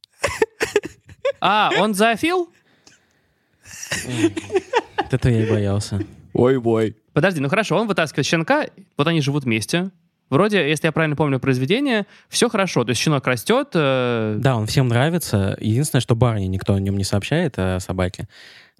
А, 1.40 1.70
он 1.78 1.94
зоофил? 1.94 2.52
Это 5.10 5.30
я 5.30 5.44
и 5.46 5.50
боялся. 5.50 5.98
Ой-бой. 6.34 6.94
Подожди, 7.14 7.40
ну 7.40 7.48
хорошо, 7.48 7.74
он 7.78 7.88
вытаскивает 7.88 8.26
щенка, 8.26 8.66
вот 8.98 9.06
они 9.08 9.22
живут 9.22 9.44
вместе. 9.44 9.90
Вроде, 10.28 10.68
если 10.68 10.88
я 10.88 10.92
правильно 10.92 11.16
помню 11.16 11.40
произведение, 11.40 12.04
все 12.28 12.50
хорошо. 12.50 12.84
То 12.84 12.90
есть 12.90 13.00
щенок 13.00 13.26
растет, 13.26 13.68
э, 13.72 14.36
Да, 14.38 14.56
он 14.56 14.66
всем 14.66 14.88
нравится. 14.88 15.56
Единственное, 15.58 16.02
что 16.02 16.14
барыне 16.16 16.48
никто 16.48 16.74
о 16.74 16.80
нем 16.80 16.98
не 16.98 17.04
сообщает, 17.04 17.54
о 17.58 17.80
собаке. 17.80 18.28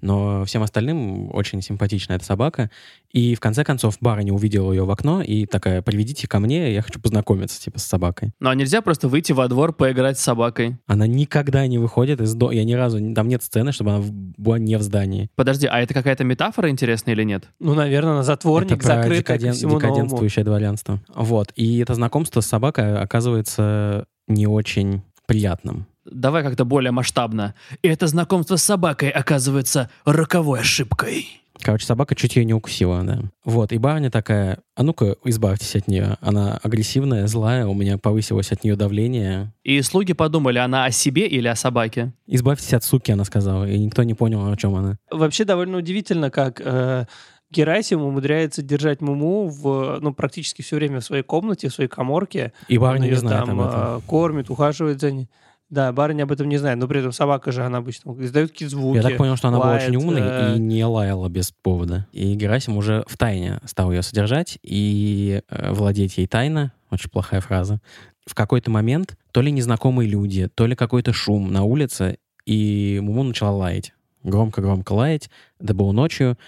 Но 0.00 0.44
всем 0.44 0.62
остальным 0.62 1.34
очень 1.34 1.60
симпатична 1.62 2.14
эта 2.14 2.24
собака. 2.24 2.70
И 3.12 3.34
в 3.34 3.40
конце 3.40 3.64
концов 3.64 3.96
барыня 4.00 4.32
увидела 4.32 4.72
ее 4.72 4.84
в 4.84 4.90
окно 4.90 5.22
и 5.22 5.46
такая, 5.46 5.82
приведите 5.82 6.28
ко 6.28 6.38
мне, 6.40 6.72
я 6.72 6.82
хочу 6.82 7.00
познакомиться 7.00 7.60
типа 7.60 7.78
с 7.78 7.84
собакой. 7.84 8.32
но 8.40 8.52
нельзя 8.54 8.82
просто 8.82 9.08
выйти 9.08 9.32
во 9.32 9.48
двор, 9.48 9.72
поиграть 9.72 10.18
с 10.18 10.22
собакой. 10.22 10.76
Она 10.86 11.06
никогда 11.06 11.66
не 11.66 11.78
выходит 11.78 12.20
из 12.20 12.34
дома. 12.34 12.54
Я 12.54 12.64
ни 12.64 12.74
разу... 12.74 12.98
Там 13.14 13.28
нет 13.28 13.42
сцены, 13.42 13.72
чтобы 13.72 13.92
она 13.92 14.04
была 14.36 14.58
не 14.58 14.76
в 14.76 14.82
здании. 14.82 15.30
Подожди, 15.34 15.66
а 15.66 15.80
это 15.80 15.94
какая-то 15.94 16.24
метафора 16.24 16.70
интересная 16.70 17.14
или 17.14 17.24
нет? 17.24 17.48
Ну, 17.58 17.74
наверное, 17.74 18.14
на 18.14 18.22
затворник 18.22 18.72
это 18.84 19.02
про 19.02 19.16
декаден- 19.16 19.52
всему 19.52 19.74
новому. 19.74 19.88
декаденствующее 19.94 20.44
дворянство. 20.44 21.00
Вот. 21.14 21.52
И 21.56 21.78
это 21.78 21.94
знакомство 21.94 22.40
с 22.40 22.46
собакой 22.46 22.96
оказывается 22.98 24.06
не 24.26 24.46
очень 24.46 25.02
приятным. 25.26 25.86
Давай 26.10 26.42
как-то 26.42 26.64
более 26.64 26.90
масштабно. 26.90 27.54
И 27.82 27.88
это 27.88 28.06
знакомство 28.06 28.56
с 28.56 28.62
собакой 28.62 29.10
оказывается 29.10 29.90
роковой 30.04 30.60
ошибкой. 30.60 31.26
Короче, 31.60 31.86
собака 31.86 32.14
чуть 32.14 32.36
ее 32.36 32.44
не 32.44 32.54
укусила, 32.54 33.02
да. 33.02 33.20
Вот, 33.44 33.72
и 33.72 33.78
барыня 33.78 34.10
такая, 34.12 34.58
а 34.76 34.84
ну-ка, 34.84 35.16
избавьтесь 35.24 35.74
от 35.74 35.88
нее. 35.88 36.16
Она 36.20 36.58
агрессивная, 36.62 37.26
злая, 37.26 37.66
у 37.66 37.74
меня 37.74 37.98
повысилось 37.98 38.52
от 38.52 38.62
нее 38.62 38.76
давление. 38.76 39.52
И 39.64 39.82
слуги 39.82 40.12
подумали, 40.12 40.58
она 40.58 40.84
о 40.84 40.92
себе 40.92 41.26
или 41.26 41.48
о 41.48 41.56
собаке? 41.56 42.12
Избавьтесь 42.28 42.74
от 42.74 42.84
суки, 42.84 43.10
она 43.10 43.24
сказала, 43.24 43.68
и 43.68 43.76
никто 43.76 44.04
не 44.04 44.14
понял, 44.14 44.48
о 44.50 44.56
чем 44.56 44.76
она. 44.76 44.98
Вообще 45.10 45.44
довольно 45.44 45.78
удивительно, 45.78 46.30
как 46.30 46.60
э, 46.64 47.06
Герасим 47.50 48.02
умудряется 48.02 48.62
держать 48.62 49.00
Муму 49.00 49.48
в, 49.48 49.98
ну, 50.00 50.12
практически 50.14 50.62
все 50.62 50.76
время 50.76 51.00
в 51.00 51.04
своей 51.04 51.22
комнате, 51.24 51.68
в 51.70 51.74
своей 51.74 51.88
коморке. 51.90 52.52
И 52.68 52.78
барыня 52.78 53.06
Он 53.06 53.10
не 53.10 53.16
знает 53.16 53.46
там 53.46 53.60
об 53.60 53.68
этом. 53.68 53.80
э, 53.80 54.00
кормит, 54.06 54.50
ухаживает 54.50 55.00
за 55.00 55.10
ней. 55.10 55.28
Да, 55.70 55.92
барыня 55.92 56.22
об 56.22 56.32
этом 56.32 56.48
не 56.48 56.56
знает, 56.56 56.78
но 56.78 56.88
при 56.88 57.00
этом 57.00 57.12
собака 57.12 57.52
же, 57.52 57.62
она 57.62 57.78
обычно 57.78 58.12
издает 58.22 58.52
какие-то 58.52 58.75
звуки. 58.75 58.96
Я 58.96 59.02
так 59.02 59.18
понял, 59.18 59.37
что 59.37 59.48
она 59.48 59.58
была 59.58 59.70
лает, 59.72 59.90
очень 59.90 59.96
умной 59.96 60.20
э, 60.22 60.56
и 60.56 60.58
не 60.58 60.84
лаяла 60.84 61.28
без 61.28 61.50
повода. 61.50 62.06
И 62.12 62.34
Герасим 62.34 62.78
уже 62.78 63.04
в 63.06 63.18
тайне 63.18 63.60
стал 63.66 63.92
ее 63.92 64.02
содержать 64.02 64.58
и 64.62 65.42
э, 65.48 65.72
владеть 65.72 66.16
ей 66.16 66.26
тайно. 66.26 66.72
Очень 66.90 67.10
плохая 67.10 67.42
фраза. 67.42 67.80
В 68.25 68.34
какой-то 68.34 68.70
момент 68.70 69.18
то 69.32 69.42
ли 69.42 69.52
незнакомые 69.52 70.08
люди, 70.08 70.48
то 70.54 70.66
ли 70.66 70.75
какой-то 70.75 71.12
шум 71.12 71.52
на 71.52 71.64
улице, 71.64 72.18
и 72.46 72.98
Муму 73.02 73.25
начала 73.25 73.54
лаять. 73.54 73.92
Громко-громко 74.22 74.92
лаять. 74.92 75.28
Это 75.60 75.75
было 75.75 75.92
ночью. 75.92 76.38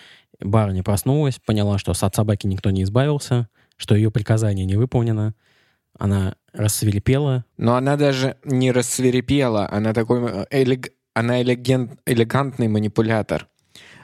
Барыня 0.41 0.83
проснулась, 0.83 1.39
поняла, 1.45 1.77
что 1.77 1.93
от 1.93 2.15
собаки 2.15 2.47
никто 2.47 2.71
не 2.71 2.85
избавился, 2.85 3.49
что 3.77 3.95
ее 3.95 4.11
приказание 4.11 4.65
не 4.65 4.77
выполнено. 4.77 5.35
Она 5.99 6.37
рассверепела, 6.53 7.45
Но 7.57 7.77
она 7.77 7.97
даже 7.97 8.37
не 8.45 8.73
рассверепела, 8.73 9.69
она 9.71 9.93
такой 9.93 10.21
э, 10.23 10.47
элег- 10.51 10.93
она 11.15 11.43
элеген- 11.43 11.99
элегантный 12.07 12.69
манипулятор. 12.69 13.49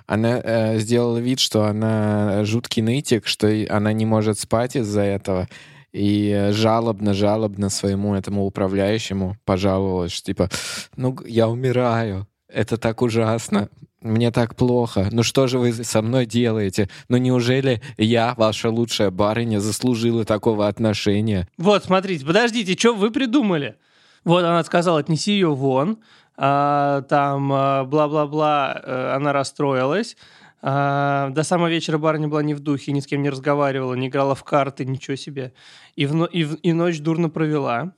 Она 0.07 0.41
э, 0.43 0.79
сделала 0.79 1.19
вид, 1.19 1.41
что 1.41 1.65
она 1.65 2.45
жуткий 2.45 2.83
нытик, 2.83 3.27
что 3.27 3.49
она 3.69 3.93
не 3.93 4.07
может 4.07 4.39
спать 4.39 4.77
из-за 4.77 5.03
этого. 5.03 5.49
И 5.93 6.31
э, 6.31 6.53
жалобно-жалобно 6.53 7.71
своему 7.71 8.15
этому 8.15 8.45
управляющему 8.45 9.37
пожаловалась, 9.45 10.13
что 10.13 10.27
типа, 10.27 10.51
ну, 10.97 11.17
я 11.27 11.49
умираю, 11.49 12.29
это 12.49 12.77
так 12.77 13.03
ужасно, 13.03 13.69
мне 14.01 14.31
так 14.31 14.55
плохо, 14.55 15.09
ну 15.11 15.23
что 15.23 15.47
же 15.47 15.59
вы 15.59 15.73
со 15.73 16.03
мной 16.03 16.27
делаете? 16.27 16.89
Ну 17.09 17.17
неужели 17.17 17.83
я, 17.97 18.35
ваша 18.37 18.71
лучшая 18.71 19.11
барыня, 19.11 19.59
заслужила 19.61 20.25
такого 20.25 20.69
отношения? 20.69 21.49
Вот, 21.59 21.85
смотрите, 21.85 22.25
подождите, 22.25 22.75
что 22.79 22.95
вы 22.95 23.11
придумали? 23.11 23.77
Вот 24.25 24.45
она 24.45 24.63
сказала, 24.65 25.01
отнеси 25.01 25.33
ее 25.33 25.55
вон, 25.55 25.99
а, 26.37 27.03
там 27.03 27.51
а, 27.53 27.85
бла-бла-бла, 27.85 28.81
э, 28.85 29.13
она 29.17 29.33
расстроилась. 29.33 30.17
А, 30.63 31.31
до 31.31 31.43
самого 31.45 31.69
вечера 31.69 31.97
барыня 31.99 32.29
была 32.29 32.43
не 32.43 32.55
в 32.55 32.61
духе, 32.61 32.93
ни 32.93 33.01
с 33.01 33.07
кем 33.07 33.23
не 33.23 33.31
разговаривала, 33.31 33.95
не 33.95 34.09
играла 34.09 34.35
в 34.35 34.43
карты, 34.45 34.85
ничего 34.85 35.17
себе. 35.17 35.53
И, 35.95 36.07
в, 36.07 36.25
и, 36.27 36.45
в- 36.45 36.57
и 36.57 36.73
ночь 36.73 36.99
дурно 36.99 37.31
провела. 37.31 37.93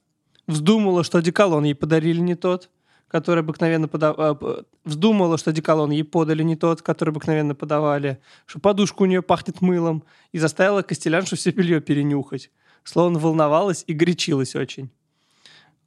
Вздумала, 0.46 1.02
что 1.02 1.18
одеколон 1.18 1.64
ей 1.64 1.74
подарили 1.74 2.20
не 2.20 2.34
тот, 2.34 2.70
который 3.08 3.40
обыкновенно 3.40 3.88
подавали. 3.88 4.64
Вздумала, 4.84 5.38
что 5.38 5.50
одеколон 5.50 5.90
ей 5.90 6.04
подали 6.04 6.42
не 6.42 6.56
тот, 6.56 6.82
который 6.82 7.10
обыкновенно 7.10 7.54
подавали. 7.54 8.20
Что 8.46 8.60
подушка 8.60 9.02
у 9.02 9.06
нее 9.06 9.22
пахнет 9.22 9.60
мылом. 9.60 10.04
И 10.32 10.38
заставила 10.38 10.82
Костеляншу 10.82 11.36
все 11.36 11.50
белье 11.50 11.80
перенюхать. 11.80 12.50
Словно 12.84 13.18
волновалась 13.18 13.84
и 13.86 13.92
горячилась 13.92 14.54
очень. 14.54 14.90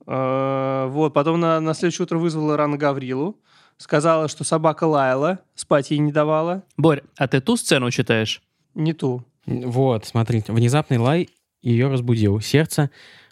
Э, 0.08 0.88
Вот, 0.90 1.14
потом 1.14 1.40
на, 1.40 1.60
на 1.60 1.74
следующее 1.74 2.04
утро 2.04 2.18
вызвала 2.18 2.58
рано 2.58 2.78
Гаврилу. 2.78 3.40
Сказала, 3.78 4.28
что 4.28 4.44
собака 4.44 4.84
лаяла, 4.84 5.40
спать 5.56 5.90
ей 5.90 6.00
не 6.00 6.12
давала. 6.12 6.64
Борь, 6.78 7.02
а 7.18 7.28
ты 7.28 7.42
ту 7.42 7.58
сцену 7.58 7.90
читаешь? 7.90 8.42
Не 8.76 8.94
ту. 8.94 9.24
Вот, 9.48 10.06
смотрите, 10.06 10.54
внезапный 10.54 10.98
лай 10.98 11.30
ее 11.62 11.88
разбудил. 11.88 12.40
Сердце 12.42 12.92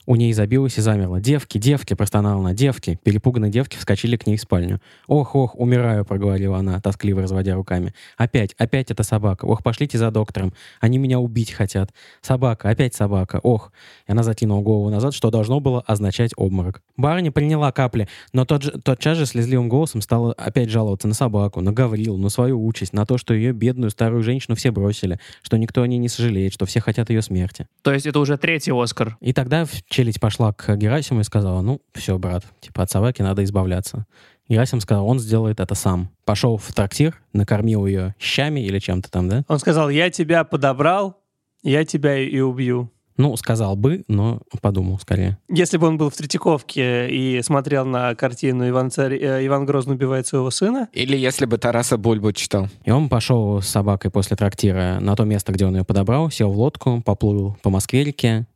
у 0.10 0.16
ней 0.16 0.34
забилось 0.34 0.76
и 0.80 0.82
замерло. 0.82 1.22
«Девки, 1.22 1.60
девки!»— 1.60 1.94
простонала 1.96 2.40
она. 2.40 2.56
«Девки!» 2.56 3.00
Перепуганные 3.04 3.52
девки 3.52 3.78
вскочили 3.78 4.18
к 4.18 4.26
ней 4.26 4.38
в 4.38 4.42
спальню. 4.42 4.82
«Ох, 5.06 5.36
ох, 5.36 5.54
умираю!»— 5.54 6.04
проговорила 6.06 6.58
она, 6.58 6.82
тоскливо 6.82 7.22
разводя 7.22 7.54
руками. 7.54 7.94
«Опять, 8.18 8.56
опять 8.58 8.90
эта 8.90 9.04
собака! 9.04 9.46
Ох, 9.46 9.62
пошлите 9.62 10.00
за 10.00 10.10
доктором! 10.10 10.52
Они 10.80 10.98
меня 10.98 11.20
убить 11.20 11.52
хотят! 11.52 11.92
Собака, 12.22 12.70
опять 12.72 12.96
собака! 12.96 13.40
Ох!» 13.44 13.72
И 14.08 14.12
она 14.12 14.24
закинула 14.24 14.62
голову 14.64 14.90
назад, 14.90 15.14
что 15.14 15.30
должно 15.30 15.60
было 15.60 15.82
означать 15.82 16.32
обморок. 16.36 16.82
Барыня 16.98 17.32
приняла 17.32 17.72
капли, 17.72 18.08
но 18.34 18.46
тот 18.46 18.64
же, 18.64 18.72
тотчас 18.72 19.16
же 19.16 19.28
слезливым 19.28 19.70
голосом 19.70 20.02
стала 20.02 20.34
опять 20.34 20.72
жаловаться 20.72 21.08
на 21.08 21.14
собаку, 21.14 21.62
на 21.62 21.72
Гаврилу, 21.72 22.18
на 22.18 22.30
свою 22.30 22.66
участь, 22.66 22.94
на 22.94 23.06
то, 23.06 23.20
что 23.20 23.36
ее 23.36 23.52
бедную 23.52 23.92
старую 23.92 24.24
женщину 24.24 24.56
все 24.56 24.72
бросили, 24.72 25.20
что 25.44 25.56
никто 25.58 25.84
о 25.84 25.88
ней 25.88 26.00
не 26.00 26.10
сожалеет, 26.10 26.52
что 26.52 26.66
все 26.66 26.82
хотят 26.82 27.12
ее 27.12 27.22
смерти. 27.22 27.68
То 27.84 27.94
есть 27.94 28.08
это 28.08 28.20
уже 28.20 28.40
третий 28.40 28.72
Оскар. 28.72 29.16
И 29.22 29.34
тогда 29.34 29.66
в- 29.66 29.84
челядь 30.00 30.22
пошла 30.22 30.54
к 30.54 30.78
Герасиму 30.78 31.20
и 31.20 31.24
сказала, 31.26 31.60
ну, 31.62 31.82
все, 31.94 32.18
брат, 32.18 32.46
типа 32.62 32.84
от 32.84 32.90
собаки 32.90 33.22
надо 33.22 33.44
избавляться. 33.44 34.06
Герасим 34.48 34.80
сказал, 34.80 35.06
он 35.06 35.20
сделает 35.20 35.60
это 35.60 35.76
сам. 35.76 36.10
Пошел 36.24 36.56
в 36.56 36.74
трактир, 36.74 37.22
накормил 37.34 37.86
ее 37.86 38.16
щами 38.18 38.62
или 38.62 38.80
чем-то 38.80 39.12
там, 39.12 39.28
да? 39.28 39.44
Он 39.50 39.60
сказал, 39.60 39.90
я 39.90 40.10
тебя 40.10 40.46
подобрал, 40.46 41.18
я 41.64 41.84
тебя 41.84 42.18
и 42.18 42.40
убью. 42.40 42.90
Ну, 43.18 43.36
сказал 43.36 43.76
бы, 43.76 44.06
но 44.08 44.42
подумал 44.62 45.00
скорее. 45.00 45.38
Если 45.50 45.76
бы 45.76 45.88
он 45.88 45.98
был 45.98 46.10
в 46.10 46.16
Третьяковке 46.16 47.10
и 47.10 47.42
смотрел 47.42 47.86
на 47.86 48.16
картину 48.16 48.70
«Иван, 48.70 48.92
царь, 48.92 49.16
э, 49.16 49.46
Иван 49.46 49.66
Грозный 49.66 49.96
убивает 49.96 50.26
своего 50.26 50.50
сына», 50.50 50.88
Или 50.94 51.18
если 51.18 51.46
бы 51.46 51.58
Тараса 51.58 51.98
Бульбу 51.98 52.32
читал. 52.32 52.70
И 52.86 52.92
он 52.92 53.10
пошел 53.10 53.62
с 53.62 53.68
собакой 53.68 54.12
после 54.12 54.38
трактира 54.38 55.00
на 55.02 55.18
то 55.18 55.26
место, 55.26 55.52
где 55.52 55.66
он 55.66 55.76
ее 55.76 55.84
подобрал, 55.84 56.32
сел 56.32 56.54
в 56.54 56.58
лодку, 56.58 57.02
поплыл 57.06 57.58
по 57.62 57.70
Москве-реке 57.70 58.48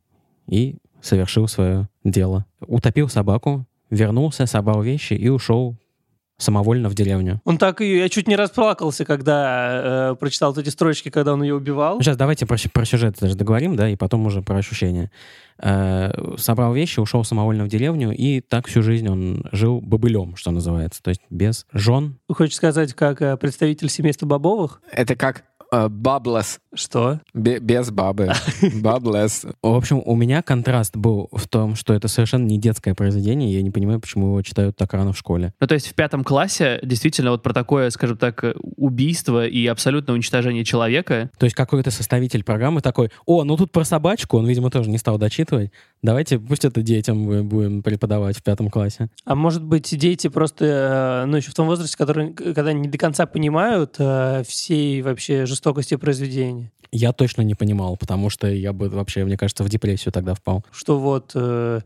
и 0.46 0.78
совершил 1.04 1.48
свое 1.48 1.88
дело. 2.02 2.46
Утопил 2.66 3.08
собаку, 3.08 3.66
вернулся, 3.90 4.46
собрал 4.46 4.82
вещи 4.82 5.14
и 5.14 5.28
ушел 5.28 5.76
самовольно 6.36 6.88
в 6.88 6.94
деревню. 6.94 7.40
он 7.44 7.58
так 7.58 7.80
и... 7.80 7.98
Я 7.98 8.08
чуть 8.08 8.26
не 8.26 8.36
расплакался, 8.36 9.04
когда 9.04 10.10
э, 10.10 10.14
прочитал 10.16 10.52
вот 10.52 10.60
эти 10.60 10.68
строчки, 10.68 11.08
когда 11.08 11.32
он 11.32 11.42
ее 11.42 11.54
убивал. 11.54 12.00
Сейчас 12.00 12.16
давайте 12.16 12.44
про, 12.44 12.56
про 12.72 12.84
сюжет 12.84 13.16
даже 13.20 13.36
договорим, 13.36 13.76
да, 13.76 13.88
и 13.88 13.96
потом 13.96 14.26
уже 14.26 14.42
про 14.42 14.56
ощущения. 14.56 15.12
Э, 15.58 16.10
собрал 16.36 16.74
вещи, 16.74 16.98
ушел 16.98 17.22
самовольно 17.24 17.64
в 17.64 17.68
деревню, 17.68 18.10
и 18.10 18.40
так 18.40 18.66
всю 18.66 18.82
жизнь 18.82 19.08
он 19.08 19.44
жил 19.52 19.80
бобылем, 19.80 20.34
что 20.34 20.50
называется. 20.50 21.02
То 21.02 21.10
есть 21.10 21.22
без 21.30 21.66
жен. 21.72 22.18
Хочешь 22.28 22.56
сказать, 22.56 22.94
как 22.94 23.22
э, 23.22 23.36
представитель 23.36 23.88
семейства 23.88 24.26
Бобовых? 24.26 24.82
Это 24.90 25.14
как 25.14 25.44
баблес. 25.72 26.60
Что? 26.74 27.20
Бе- 27.32 27.58
без 27.58 27.90
бабы. 27.90 28.32
Баблес. 28.74 29.44
В 29.62 29.74
общем, 29.74 30.02
у 30.04 30.16
меня 30.16 30.42
контраст 30.42 30.96
был 30.96 31.28
в 31.32 31.48
том, 31.48 31.74
что 31.76 31.94
это 31.94 32.08
совершенно 32.08 32.44
не 32.44 32.58
детское 32.58 32.94
произведение, 32.94 33.52
я 33.52 33.62
не 33.62 33.70
понимаю, 33.70 34.00
почему 34.00 34.28
его 34.28 34.42
читают 34.42 34.76
так 34.76 34.92
рано 34.92 35.12
в 35.12 35.18
школе. 35.18 35.52
Ну, 35.60 35.66
то 35.66 35.74
есть 35.74 35.88
в 35.88 35.94
пятом 35.94 36.24
классе 36.24 36.80
действительно 36.82 37.30
вот 37.30 37.42
про 37.42 37.52
такое, 37.52 37.90
скажем 37.90 38.16
так, 38.16 38.42
э, 38.44 38.54
убийство 38.76 39.46
и 39.46 39.66
абсолютное 39.66 40.14
уничтожение 40.14 40.64
человека. 40.64 41.30
То 41.38 41.44
есть 41.44 41.54
какой-то 41.54 41.90
составитель 41.90 42.44
программы 42.44 42.80
такой, 42.80 43.10
о, 43.26 43.44
ну 43.44 43.56
тут 43.56 43.70
про 43.70 43.84
собачку, 43.84 44.38
он, 44.38 44.46
видимо, 44.46 44.70
тоже 44.70 44.90
не 44.90 44.98
стал 44.98 45.18
дочитывать. 45.18 45.70
Давайте, 46.04 46.38
пусть 46.38 46.66
это 46.66 46.82
детям 46.82 47.18
мы 47.18 47.42
будем 47.42 47.82
преподавать 47.82 48.36
в 48.36 48.42
пятом 48.42 48.68
классе. 48.68 49.08
А 49.24 49.34
может 49.34 49.62
быть, 49.64 49.96
дети 49.98 50.28
просто, 50.28 51.22
э, 51.24 51.24
ну, 51.24 51.38
еще 51.38 51.50
в 51.50 51.54
том 51.54 51.66
возрасте, 51.66 51.96
который, 51.96 52.34
когда 52.34 52.74
не 52.74 52.88
до 52.88 52.98
конца 52.98 53.24
понимают 53.24 53.96
э, 53.98 54.42
всей 54.46 55.00
вообще 55.00 55.46
жестокости 55.46 55.96
произведения. 55.96 56.70
Я 56.92 57.14
точно 57.14 57.40
не 57.40 57.54
понимал, 57.54 57.96
потому 57.96 58.28
что 58.28 58.46
я 58.48 58.74
бы 58.74 58.90
вообще, 58.90 59.24
мне 59.24 59.38
кажется, 59.38 59.64
в 59.64 59.68
депрессию 59.70 60.12
тогда 60.12 60.34
впал. 60.34 60.62
Что 60.72 60.98
вот 60.98 61.32
э, 61.34 61.80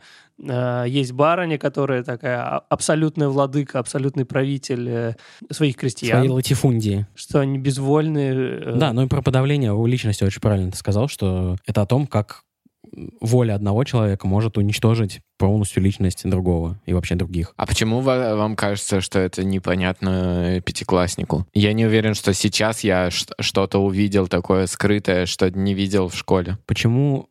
есть 0.88 1.12
барыня, 1.12 1.56
которая 1.56 2.02
такая 2.02 2.42
а- 2.42 2.64
абсолютная 2.68 3.28
владыка, 3.28 3.78
абсолютный 3.78 4.24
правитель 4.24 5.14
своих 5.48 5.76
крестьян, 5.76 6.18
Свои 6.18 6.28
латифундии. 6.28 7.06
что 7.14 7.38
они 7.38 7.56
безвольны. 7.58 8.18
э, 8.18 8.72
Да, 8.76 8.92
ну 8.92 9.04
и 9.04 9.06
про 9.06 9.22
подавление 9.22 9.72
у 9.72 9.86
личности 9.86 10.24
очень 10.24 10.40
правильно 10.40 10.72
ты 10.72 10.76
сказал, 10.76 11.06
что 11.06 11.56
это 11.66 11.82
о 11.82 11.86
том, 11.86 12.08
как 12.08 12.42
воля 13.20 13.54
одного 13.54 13.84
человека 13.84 14.26
может 14.26 14.58
уничтожить 14.58 15.20
полностью 15.38 15.82
личность 15.82 16.28
другого 16.28 16.80
и 16.86 16.92
вообще 16.92 17.14
других. 17.14 17.52
А 17.56 17.66
почему 17.66 18.00
ва- 18.00 18.34
вам 18.36 18.56
кажется, 18.56 19.00
что 19.00 19.18
это 19.18 19.44
непонятно 19.44 20.56
э, 20.56 20.60
пятикласснику? 20.60 21.46
Я 21.54 21.72
не 21.72 21.86
уверен, 21.86 22.14
что 22.14 22.34
сейчас 22.34 22.80
я 22.80 23.10
что-то 23.10 23.78
увидел 23.78 24.26
такое 24.26 24.66
скрытое, 24.66 25.26
что 25.26 25.50
не 25.50 25.74
видел 25.74 26.08
в 26.08 26.16
школе. 26.16 26.58
Почему 26.66 27.28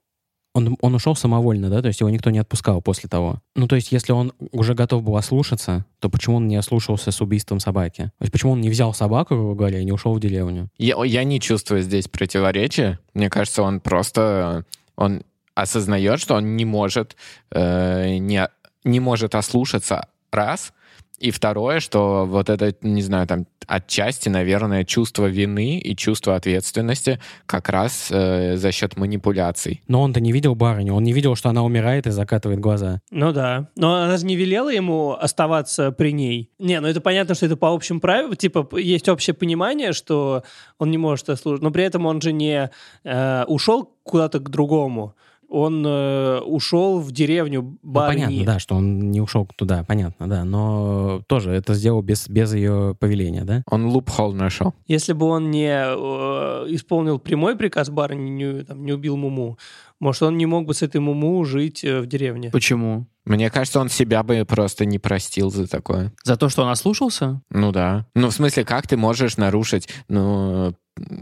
он, 0.57 0.75
он 0.81 0.95
ушел 0.95 1.15
самовольно, 1.15 1.69
да, 1.69 1.81
то 1.81 1.87
есть 1.87 1.99
его 1.99 2.09
никто 2.09 2.31
не 2.31 2.39
отпускал 2.39 2.81
после 2.81 3.07
того. 3.07 3.41
Ну, 3.55 3.67
то 3.67 3.75
есть, 3.75 3.91
если 3.91 4.11
он 4.11 4.33
уже 4.51 4.73
готов 4.73 5.03
был 5.03 5.15
ослушаться, 5.15 5.85
то 5.99 6.09
почему 6.09 6.37
он 6.37 6.47
не 6.47 6.55
ослушался 6.55 7.11
с 7.11 7.21
убийством 7.21 7.59
собаки? 7.59 8.05
То 8.17 8.23
есть, 8.23 8.31
почему 8.31 8.53
он 8.53 8.61
не 8.61 8.69
взял 8.69 8.93
собаку, 8.93 9.35
грубо 9.35 9.53
говоря, 9.53 9.79
и 9.79 9.85
не 9.85 9.91
ушел 9.91 10.13
в 10.13 10.19
деревню? 10.19 10.69
Я, 10.77 10.95
я 11.05 11.23
не 11.23 11.39
чувствую 11.39 11.83
здесь 11.83 12.07
противоречия. 12.07 12.99
Мне 13.13 13.29
кажется, 13.29 13.61
он 13.61 13.79
просто 13.79 14.65
он 14.95 15.21
осознает, 15.57 16.19
что 16.19 16.35
он 16.35 16.55
не 16.55 16.65
может 16.65 17.15
э, 17.51 18.17
не, 18.17 18.47
не 18.83 18.99
может 18.99 19.33
ослушаться 19.35 20.07
раз. 20.31 20.71
И 21.17 21.31
второе, 21.31 21.79
что 21.79 22.27
вот 22.27 22.47
это, 22.47 22.75
не 22.81 23.01
знаю, 23.01 23.25
там 23.25 23.47
отчасти, 23.65 24.29
наверное, 24.29 24.83
чувство 24.83 25.25
вины 25.25 25.79
и 25.79 25.95
чувство 25.95 26.35
ответственности 26.35 27.19
как 27.47 27.69
раз 27.69 28.09
э, 28.11 28.55
за 28.55 28.71
счет 28.71 28.97
манипуляций. 28.97 29.81
Но 29.87 30.03
он-то 30.03 30.19
не 30.19 30.31
видел 30.31 30.53
барыню, 30.53 30.93
он 30.93 31.03
не 31.03 31.13
видел, 31.13 31.35
что 31.35 31.49
она 31.49 31.63
умирает 31.63 32.05
и 32.05 32.11
закатывает 32.11 32.59
глаза. 32.59 33.01
Ну 33.09 33.33
да. 33.33 33.67
Но 33.75 33.95
она 33.95 34.17
же 34.17 34.27
не 34.27 34.35
велела 34.35 34.71
ему 34.71 35.13
оставаться 35.13 35.91
при 35.91 36.11
ней. 36.11 36.51
Не, 36.59 36.79
ну 36.79 36.87
это 36.87 37.01
понятно, 37.01 37.33
что 37.33 37.47
это 37.47 37.57
по 37.57 37.73
общим 37.73 37.99
правилам. 37.99 38.35
Типа, 38.35 38.77
есть 38.77 39.09
общее 39.09 39.33
понимание, 39.33 39.93
что 39.93 40.43
он 40.77 40.91
не 40.91 40.99
может 40.99 41.25
служить. 41.39 41.63
Но 41.63 41.71
при 41.71 41.83
этом 41.83 42.05
он 42.05 42.21
же 42.21 42.31
не 42.31 42.69
э, 43.03 43.43
ушел 43.45 43.91
куда-то 44.03 44.39
к 44.39 44.49
другому 44.49 45.15
он 45.49 45.85
э, 45.85 46.39
ушел 46.39 46.99
в 46.99 47.11
деревню 47.11 47.77
барыни. 47.81 48.21
Ну, 48.21 48.27
понятно, 48.27 48.53
да, 48.53 48.59
что 48.59 48.75
он 48.75 49.11
не 49.11 49.21
ушел 49.21 49.47
туда, 49.55 49.83
понятно, 49.87 50.27
да. 50.27 50.43
Но 50.43 51.21
тоже 51.27 51.51
это 51.51 51.73
сделал 51.73 52.01
без, 52.01 52.27
без 52.27 52.53
ее 52.53 52.95
повеления, 52.99 53.43
да? 53.43 53.63
Он 53.69 53.87
лупхол 53.87 54.33
нашел. 54.33 54.73
Если 54.87 55.13
бы 55.13 55.25
он 55.25 55.51
не 55.51 55.69
э, 55.69 56.65
исполнил 56.69 57.19
прямой 57.19 57.55
приказ 57.55 57.89
барыни, 57.89 58.29
не, 58.29 58.63
там, 58.63 58.85
не 58.85 58.93
убил 58.93 59.17
Муму, 59.17 59.57
может, 59.99 60.23
он 60.23 60.37
не 60.37 60.45
мог 60.45 60.65
бы 60.65 60.73
с 60.73 60.81
этой 60.81 61.01
Муму 61.01 61.43
жить 61.45 61.83
э, 61.83 62.01
в 62.01 62.07
деревне. 62.07 62.49
Почему? 62.51 63.07
Мне 63.25 63.49
кажется, 63.49 63.79
он 63.79 63.89
себя 63.89 64.23
бы 64.23 64.45
просто 64.45 64.85
не 64.85 64.99
простил 64.99 65.49
за 65.49 65.67
такое. 65.67 66.13
За 66.23 66.37
то, 66.37 66.49
что 66.49 66.63
он 66.63 66.69
ослушался? 66.69 67.41
Ну 67.49 67.71
да. 67.71 68.05
Ну, 68.15 68.29
в 68.29 68.33
смысле, 68.33 68.63
как 68.63 68.87
ты 68.87 68.95
можешь 68.95 69.37
нарушить, 69.37 69.89
ну, 70.07 70.75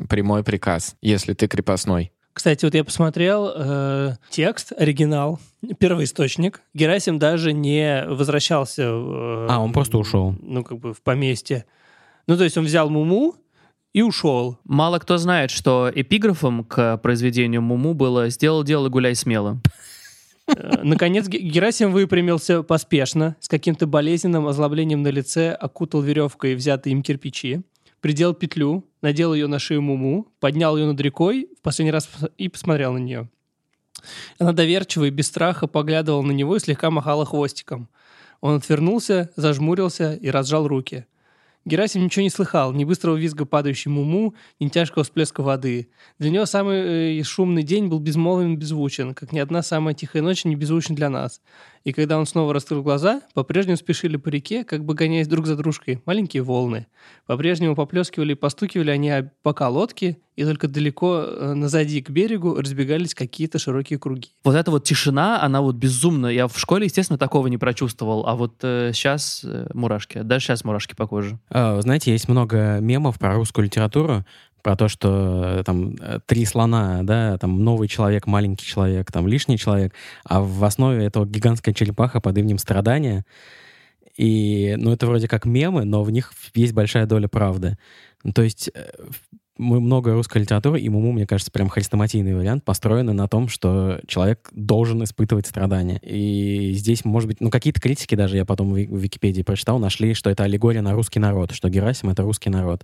прямой 0.09 0.43
приказ, 0.43 0.95
если 1.01 1.33
ты 1.33 1.47
крепостной? 1.47 2.11
Кстати, 2.35 2.65
вот 2.65 2.75
я 2.75 2.83
посмотрел 2.83 3.49
э, 3.55 4.15
текст, 4.29 4.73
оригинал, 4.77 5.39
первоисточник. 5.79 6.61
Герасим 6.73 7.17
даже 7.17 7.53
не 7.53 8.03
возвращался. 8.09 8.83
Э, 8.83 9.47
а, 9.49 9.59
он 9.61 9.71
просто 9.71 9.97
ушел. 9.97 10.35
Ну, 10.41 10.65
как 10.65 10.79
бы 10.79 10.93
в 10.93 11.01
поместье. 11.01 11.63
Ну, 12.27 12.35
то 12.35 12.43
есть 12.43 12.57
он 12.57 12.65
взял 12.65 12.89
Муму 12.89 13.35
и 13.93 14.01
ушел. 14.01 14.59
Мало 14.65 14.99
кто 14.99 15.17
знает, 15.17 15.49
что 15.49 15.89
эпиграфом 15.95 16.65
к 16.65 16.97
произведению 16.97 17.61
Муму 17.61 17.93
было 17.93 18.29
«Сделал 18.29 18.65
дело, 18.65 18.89
гуляй 18.89 19.15
смело». 19.15 19.61
Э, 20.47 20.81
наконец 20.83 21.29
Герасим 21.29 21.93
выпрямился 21.93 22.63
поспешно, 22.63 23.37
с 23.39 23.47
каким-то 23.47 23.87
болезненным 23.87 24.45
озлоблением 24.45 25.03
на 25.03 25.07
лице, 25.07 25.53
окутал 25.53 26.01
веревкой 26.01 26.55
взятые 26.55 26.91
им 26.91 27.01
кирпичи 27.01 27.63
придел 28.05 28.35
петлю, 28.35 28.85
надел 29.01 29.33
ее 29.33 29.47
на 29.47 29.57
шею 29.57 29.81
Муму, 29.81 30.27
поднял 30.39 30.77
ее 30.77 30.85
над 30.85 31.01
рекой 31.01 31.49
в 31.57 31.63
последний 31.63 31.91
раз 31.91 32.07
и 32.37 32.49
посмотрел 32.49 32.93
на 32.93 32.99
нее. 32.99 33.31
Она 34.37 34.53
доверчиво 34.53 35.05
и 35.05 35.09
без 35.09 35.25
страха 35.25 35.65
поглядывала 35.65 36.21
на 36.21 36.31
него 36.31 36.55
и 36.55 36.59
слегка 36.59 36.91
махала 36.91 37.25
хвостиком. 37.25 37.89
Он 38.41 38.57
отвернулся, 38.57 39.31
зажмурился 39.35 40.13
и 40.13 40.29
разжал 40.29 40.67
руки. 40.67 41.07
Герасим 41.65 42.03
ничего 42.03 42.21
не 42.21 42.29
слыхал, 42.29 42.73
ни 42.73 42.83
быстрого 42.83 43.15
визга 43.15 43.45
падающей 43.45 43.89
муму, 43.89 44.35
ни 44.59 44.67
тяжкого 44.67 45.03
всплеска 45.03 45.41
воды. 45.41 45.89
Для 46.19 46.29
него 46.29 46.45
самый 46.45 47.19
э, 47.19 47.23
шумный 47.23 47.63
день 47.63 47.87
был 47.87 47.97
безмолвен 47.97 48.53
и 48.53 48.55
беззвучен, 48.55 49.15
как 49.15 49.31
ни 49.31 49.39
одна 49.39 49.63
самая 49.63 49.95
тихая 49.95 50.21
ночь 50.21 50.45
не 50.45 50.55
беззвучна 50.55 50.95
для 50.95 51.09
нас. 51.09 51.41
И 51.85 51.93
когда 51.93 52.17
он 52.17 52.25
снова 52.25 52.51
раскрыл 52.51 52.81
глаза, 52.81 53.21
по-прежнему 53.35 53.77
спешили 53.77 54.17
по 54.17 54.29
реке, 54.29 54.63
как 54.63 54.83
бы 54.83 54.95
гоняясь 54.95 55.27
друг 55.27 55.45
за 55.45 55.55
дружкой, 55.55 56.01
маленькие 56.07 56.41
волны. 56.41 56.87
По-прежнему 57.27 57.75
поплескивали 57.75 58.31
и 58.31 58.35
постукивали 58.35 58.89
они 58.89 59.11
о 59.11 59.31
бока 59.43 59.69
лодки, 59.69 60.17
и 60.35 60.43
только 60.43 60.67
далеко 60.67 61.23
э, 61.25 61.53
назади 61.53 62.01
к 62.01 62.09
берегу 62.09 62.55
разбегались 62.55 63.13
какие-то 63.13 63.59
широкие 63.59 63.99
круги. 63.99 64.31
Вот 64.43 64.55
эта 64.55 64.71
вот 64.71 64.83
тишина, 64.83 65.41
она 65.43 65.61
вот 65.61 65.75
безумно. 65.75 66.25
Я 66.25 66.47
в 66.47 66.57
школе, 66.57 66.85
естественно, 66.85 67.19
такого 67.19 67.47
не 67.47 67.59
прочувствовал, 67.59 68.25
а 68.27 68.35
вот 68.35 68.55
э, 68.63 68.91
сейчас 68.91 69.41
э, 69.43 69.67
мурашки. 69.75 70.23
Даже 70.23 70.45
сейчас 70.45 70.63
мурашки 70.63 70.95
по 70.95 71.05
коже. 71.05 71.39
А, 71.49 71.79
знаете, 71.81 72.11
есть 72.11 72.27
много 72.27 72.79
мемов 72.79 73.19
про 73.19 73.35
русскую 73.35 73.63
литературу, 73.63 74.25
про 74.65 74.75
то, 74.75 74.87
что 74.87 75.59
э, 75.59 75.63
там 75.63 75.93
э, 76.01 76.17
три 76.25 76.43
слона, 76.43 77.03
да, 77.03 77.37
там 77.37 77.63
новый 77.63 77.87
человек, 77.87 78.25
маленький 78.25 78.65
человек, 78.65 79.11
там 79.11 79.27
лишний 79.27 79.59
человек, 79.59 79.93
а 80.23 80.41
в 80.41 80.63
основе 80.63 81.05
этого 81.05 81.27
гигантская 81.27 81.71
черепаха 81.71 82.19
под 82.19 82.35
именем 82.39 82.57
страдания. 82.57 83.25
И, 84.17 84.73
ну, 84.79 84.91
это 84.91 85.05
вроде 85.05 85.27
как 85.27 85.45
мемы, 85.45 85.85
но 85.85 86.01
в 86.01 86.09
них 86.09 86.33
есть 86.55 86.73
большая 86.73 87.05
доля 87.05 87.27
правды. 87.27 87.77
Ну, 88.23 88.33
то 88.33 88.41
есть 88.41 88.71
э, 88.73 88.89
мы 89.55 89.79
много 89.79 90.13
русской 90.13 90.39
литературы, 90.39 90.81
и 90.81 90.89
Муму, 90.89 91.11
мне 91.11 91.27
кажется, 91.27 91.51
прям 91.51 91.69
хрестоматийный 91.69 92.33
вариант, 92.33 92.63
построены 92.63 93.13
на 93.13 93.27
том, 93.27 93.49
что 93.49 93.99
человек 94.07 94.49
должен 94.51 95.03
испытывать 95.03 95.45
страдания. 95.45 95.99
И 96.01 96.73
здесь, 96.73 97.05
может 97.05 97.27
быть, 97.27 97.39
ну, 97.39 97.51
какие-то 97.51 97.79
критики 97.79 98.15
даже, 98.15 98.35
я 98.35 98.45
потом 98.45 98.73
в 98.73 98.77
Википедии 98.77 99.43
прочитал, 99.43 99.77
нашли, 99.77 100.15
что 100.15 100.31
это 100.31 100.41
аллегория 100.41 100.81
на 100.81 100.93
русский 100.93 101.19
народ, 101.19 101.51
что 101.51 101.69
Герасим— 101.69 102.09
это 102.09 102.23
русский 102.23 102.49
народ 102.49 102.83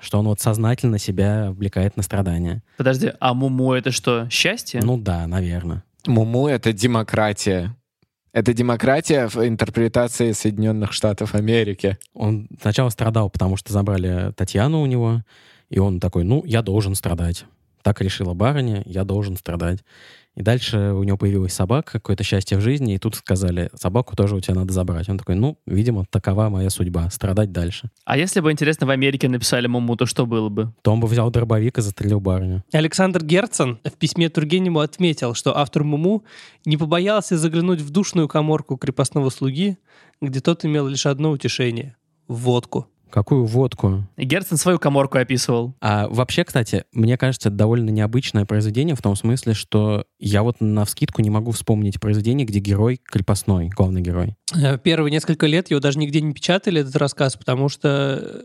что 0.00 0.18
он 0.18 0.26
вот 0.26 0.40
сознательно 0.40 0.98
себя 0.98 1.48
облекает 1.48 1.96
на 1.96 2.02
страдания. 2.02 2.62
Подожди, 2.76 3.12
а 3.20 3.34
Муму 3.34 3.72
это 3.72 3.90
что, 3.90 4.28
счастье? 4.30 4.80
Ну 4.82 4.98
да, 4.98 5.26
наверное. 5.26 5.84
Муму— 6.06 6.48
это 6.48 6.72
демократия. 6.72 7.74
Это 8.32 8.52
демократия 8.52 9.28
в 9.28 9.36
интерпретации 9.36 10.32
Соединенных 10.32 10.92
Штатов 10.92 11.34
Америки. 11.34 11.96
Он 12.12 12.48
сначала 12.60 12.90
страдал, 12.90 13.30
потому 13.30 13.56
что 13.56 13.72
забрали 13.72 14.32
Татьяну 14.32 14.82
у 14.82 14.86
него, 14.86 15.22
и 15.70 15.78
он 15.78 16.00
такой, 16.00 16.24
ну, 16.24 16.44
я 16.44 16.62
должен 16.62 16.94
страдать. 16.94 17.46
Так 17.86 18.00
решила 18.00 18.34
барыня, 18.34 18.82
я 18.84 19.04
должен 19.04 19.36
страдать. 19.36 19.84
И 20.34 20.42
дальше 20.42 20.76
у 20.76 21.04
него 21.04 21.16
появилась 21.16 21.52
собака, 21.52 21.92
какое-то 21.92 22.24
счастье 22.24 22.58
в 22.58 22.60
жизни, 22.60 22.94
и 22.94 22.98
тут 22.98 23.14
сказали, 23.14 23.70
собаку 23.76 24.16
тоже 24.16 24.34
у 24.34 24.40
тебя 24.40 24.56
надо 24.56 24.72
забрать. 24.72 25.08
Он 25.08 25.18
такой, 25.18 25.36
ну, 25.36 25.56
видимо, 25.66 26.04
такова 26.10 26.48
моя 26.48 26.68
судьба, 26.68 27.08
страдать 27.10 27.52
дальше. 27.52 27.92
А 28.04 28.18
если 28.18 28.40
бы, 28.40 28.50
интересно, 28.50 28.88
в 28.88 28.90
Америке 28.90 29.28
написали 29.28 29.68
Муму, 29.68 29.94
то 29.94 30.04
что 30.04 30.26
было 30.26 30.48
бы? 30.48 30.72
То 30.82 30.92
он 30.92 30.98
бы 30.98 31.06
взял 31.06 31.30
дробовик 31.30 31.78
и 31.78 31.80
застрелил 31.80 32.18
барыню. 32.18 32.64
Александр 32.72 33.22
Герцен 33.22 33.78
в 33.84 33.92
письме 33.92 34.30
Тургеневу 34.30 34.80
отметил, 34.80 35.34
что 35.34 35.56
автор 35.56 35.84
Муму 35.84 36.24
не 36.64 36.76
побоялся 36.76 37.38
заглянуть 37.38 37.82
в 37.82 37.90
душную 37.90 38.26
коморку 38.26 38.76
крепостного 38.76 39.30
слуги, 39.30 39.78
где 40.20 40.40
тот 40.40 40.64
имел 40.64 40.88
лишь 40.88 41.06
одно 41.06 41.30
утешение— 41.30 41.94
водку. 42.26 42.88
Какую 43.10 43.44
водку? 43.46 44.06
Герцен 44.16 44.56
свою 44.56 44.78
коморку 44.78 45.18
описывал. 45.18 45.74
А 45.80 46.08
вообще, 46.08 46.44
кстати, 46.44 46.84
мне 46.92 47.16
кажется, 47.16 47.48
это 47.48 47.56
довольно 47.56 47.90
необычное 47.90 48.44
произведение 48.44 48.94
в 48.94 49.02
том 49.02 49.16
смысле, 49.16 49.54
что 49.54 50.04
я 50.18 50.42
вот 50.42 50.60
на 50.60 50.84
вскидку 50.84 51.22
не 51.22 51.30
могу 51.30 51.52
вспомнить 51.52 52.00
произведение, 52.00 52.46
где 52.46 52.58
герой 52.58 53.00
крепостной, 53.02 53.68
главный 53.68 54.00
герой. 54.00 54.36
Э, 54.54 54.78
первые 54.78 55.10
несколько 55.10 55.46
лет 55.46 55.70
его 55.70 55.80
даже 55.80 55.98
нигде 55.98 56.20
не 56.20 56.34
печатали, 56.34 56.80
этот 56.80 56.96
рассказ, 56.96 57.36
потому 57.36 57.68
что, 57.68 58.42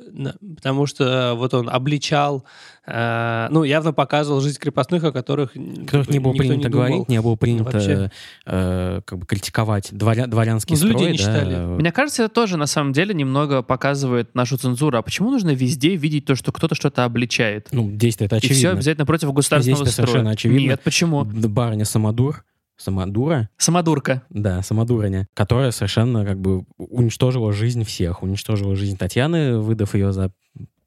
потому 0.55 0.85
что 0.85 1.33
вот 1.35 1.53
он 1.53 1.69
обличал, 1.69 2.45
э, 2.85 3.47
ну, 3.49 3.63
явно 3.63 3.93
показывал 3.93 4.41
жизнь 4.41 4.59
крепостных, 4.59 5.03
о 5.03 5.11
которых, 5.11 5.53
которых 5.53 6.09
не 6.09 6.19
было 6.19 6.33
принято 6.33 6.67
не 6.67 6.69
говорить, 6.69 7.09
не 7.09 7.21
было 7.21 7.35
принято 7.35 8.11
э, 8.45 9.01
как 9.05 9.19
бы 9.19 9.25
критиковать 9.25 9.89
дворя, 9.91 10.27
дворянский 10.27 10.73
ну, 10.73 10.77
строй. 10.77 10.93
Людей 10.93 11.11
не 11.11 11.17
да. 11.17 11.23
читали. 11.23 11.55
Мне 11.55 11.91
кажется, 11.91 12.23
это 12.23 12.33
тоже 12.33 12.57
на 12.57 12.67
самом 12.67 12.93
деле 12.93 13.13
немного 13.13 13.61
показывает 13.61 14.35
нашу 14.35 14.57
цензуру. 14.57 14.97
А 14.97 15.01
почему 15.01 15.31
нужно 15.31 15.51
везде 15.51 15.95
видеть 15.95 16.25
то, 16.25 16.35
что 16.35 16.51
кто-то 16.51 16.75
что-то 16.75 17.03
обличает? 17.03 17.69
Ну, 17.71 17.89
действие 17.89 18.27
это 18.27 18.37
очевидно. 18.37 18.55
И 18.55 18.57
все 18.57 18.69
обязательно 18.69 19.05
против 19.05 19.33
государственного 19.33 19.83
Здесь 19.83 19.93
строя. 19.93 20.07
совершенно 20.07 20.31
очевидно. 20.31 20.67
Нет, 20.69 20.81
почему? 20.81 21.23
Барыня 21.23 21.85
Самодур 21.85 22.43
Самодура. 22.81 23.47
Самодурка. 23.57 24.23
Да, 24.31 24.63
самодураня, 24.63 25.27
которая 25.35 25.69
совершенно 25.69 26.25
как 26.25 26.39
бы 26.39 26.65
уничтожила 26.77 27.53
жизнь 27.53 27.83
всех. 27.83 28.23
Уничтожила 28.23 28.75
жизнь 28.75 28.97
Татьяны, 28.97 29.59
выдав 29.59 29.93
ее 29.93 30.11
за 30.11 30.31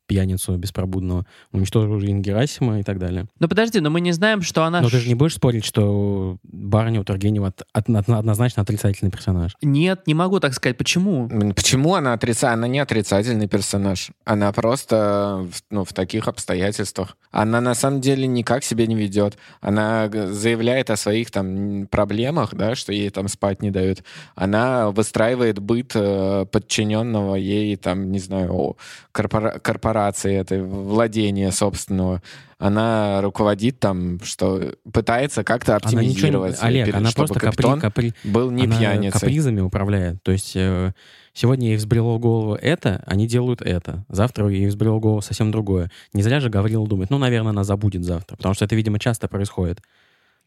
пьяницу 0.06 0.56
беспробудного, 0.56 1.26
уничтожил 1.52 1.98
жизнь 2.00 2.20
Герасима 2.20 2.80
и 2.80 2.82
так 2.82 2.98
далее. 2.98 3.26
Ну 3.38 3.48
подожди, 3.48 3.80
но 3.80 3.90
мы 3.90 4.00
не 4.00 4.12
знаем, 4.12 4.42
что 4.42 4.64
она... 4.64 4.80
Но 4.80 4.90
ты 4.90 4.98
же 4.98 5.08
не 5.08 5.14
будешь 5.14 5.34
спорить, 5.34 5.64
что 5.64 6.38
барыня 6.42 7.00
у 7.00 7.04
Тургенева 7.04 7.48
от, 7.48 7.62
от, 7.72 7.88
от, 7.88 8.08
однозначно 8.08 8.62
отрицательный 8.62 9.10
персонаж? 9.10 9.56
Нет, 9.62 10.06
не 10.06 10.14
могу 10.14 10.40
так 10.40 10.54
сказать. 10.54 10.76
Почему? 10.76 11.28
Почему 11.54 11.94
она 11.94 12.12
отрицательный? 12.12 12.54
Она 12.54 12.68
не 12.68 12.78
отрицательный 12.78 13.48
персонаж. 13.48 14.10
Она 14.24 14.52
просто 14.52 15.46
ну, 15.70 15.84
в 15.84 15.92
таких 15.92 16.28
обстоятельствах. 16.28 17.16
Она 17.30 17.60
на 17.60 17.74
самом 17.74 18.00
деле 18.00 18.26
никак 18.26 18.64
себя 18.64 18.86
не 18.86 18.94
ведет. 18.94 19.36
Она 19.60 20.10
заявляет 20.10 20.90
о 20.90 20.96
своих 20.96 21.30
там 21.30 21.86
проблемах, 21.86 22.54
да, 22.54 22.74
что 22.74 22.92
ей 22.92 23.10
там 23.10 23.28
спать 23.28 23.62
не 23.62 23.70
дают. 23.70 24.04
Она 24.34 24.90
выстраивает 24.90 25.58
быт 25.58 25.92
э, 25.94 26.46
подчиненного 26.50 27.36
ей 27.36 27.76
там, 27.76 28.12
не 28.12 28.18
знаю, 28.18 28.76
корпора 29.12 29.58
корпорации, 29.58 29.93
этой 29.96 30.62
владения 30.62 31.50
собственного, 31.50 32.22
она 32.58 33.20
руководит 33.20 33.78
там, 33.78 34.20
что 34.22 34.74
пытается 34.90 35.44
как-то 35.44 35.76
оптимизировать. 35.76 36.58
Она 36.60 36.70
ничего, 36.70 36.84
Олег, 36.84 36.94
она 36.94 37.10
просто 37.14 37.40
капри, 37.40 37.80
капри, 37.80 38.14
был 38.24 38.50
не 38.50 38.64
она 38.64 38.78
пьяницей. 38.78 39.20
капризами 39.20 39.60
управляет. 39.60 40.22
То 40.22 40.32
есть 40.32 40.52
э, 40.54 40.92
сегодня 41.32 41.68
ей 41.68 41.76
взбрело 41.76 42.18
голову 42.18 42.54
это, 42.54 43.02
они 43.06 43.26
делают 43.26 43.60
это. 43.60 44.04
Завтра 44.08 44.48
ей 44.48 44.66
взбрело 44.66 45.00
голову 45.00 45.20
совсем 45.20 45.50
другое. 45.50 45.90
Не 46.12 46.22
зря 46.22 46.40
же 46.40 46.48
Гаврила 46.48 46.86
думает, 46.86 47.10
ну, 47.10 47.18
наверное, 47.18 47.50
она 47.50 47.64
забудет 47.64 48.04
завтра. 48.04 48.36
Потому 48.36 48.54
что 48.54 48.64
это, 48.64 48.74
видимо, 48.74 48.98
часто 48.98 49.28
происходит. 49.28 49.80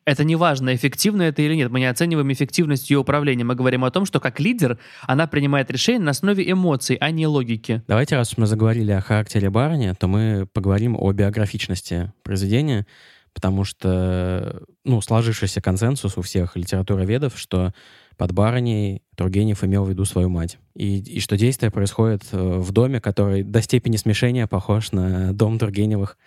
Это 0.07 0.23
не 0.23 0.37
важно, 0.37 0.73
эффективно 0.73 1.23
это 1.23 1.41
или 1.41 1.53
нет. 1.53 1.69
Мы 1.69 1.81
не 1.81 1.85
оцениваем 1.85 2.31
эффективность 2.31 2.89
ее 2.89 2.99
управления. 2.99 3.43
Мы 3.43 3.55
говорим 3.55 3.83
о 3.83 3.91
том, 3.91 4.05
что 4.05 4.21
как 4.21 4.39
лидер 4.39 4.79
она 5.01 5.27
принимает 5.27 5.69
решения 5.69 5.99
на 5.99 6.11
основе 6.11 6.49
эмоций, 6.49 6.95
а 6.95 7.11
не 7.11 7.27
логики. 7.27 7.83
Давайте, 7.89 8.15
раз 8.15 8.37
мы 8.37 8.45
заговорили 8.45 8.93
о 8.93 9.01
характере 9.01 9.49
барыни, 9.49 9.93
то 9.99 10.07
мы 10.07 10.47
поговорим 10.53 10.95
о 10.97 11.11
биографичности 11.11 12.13
произведения, 12.23 12.87
потому 13.33 13.65
что, 13.65 14.61
ну, 14.85 15.01
сложившийся 15.01 15.59
консенсус 15.59 16.17
у 16.17 16.21
всех 16.21 16.55
литературоведов, 16.55 17.37
что 17.37 17.73
под 18.15 18.31
барыней 18.31 19.01
Тургенев 19.17 19.61
имел 19.65 19.83
в 19.83 19.89
виду 19.89 20.05
свою 20.05 20.29
мать. 20.29 20.57
И, 20.73 20.99
и 20.99 21.19
что 21.19 21.35
действие 21.35 21.69
происходит 21.69 22.23
э, 22.31 22.37
в 22.37 22.71
доме, 22.71 23.01
который 23.01 23.43
до 23.43 23.61
степени 23.61 23.97
смешения 23.97 24.47
похож 24.47 24.93
на 24.93 25.33
дом 25.33 25.59
Тургеневых 25.59 26.17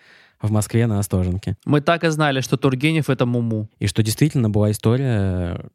в 0.41 0.51
Москве 0.51 0.87
на 0.87 0.99
Остоженке. 0.99 1.55
Мы 1.65 1.81
так 1.81 2.03
и 2.03 2.09
знали, 2.09 2.41
что 2.41 2.57
Тургенев— 2.57 3.09
это 3.09 3.25
Муму. 3.25 3.69
И 3.79 3.87
что 3.87 4.03
действительно 4.03 4.49
была 4.49 4.71
история 4.71 5.65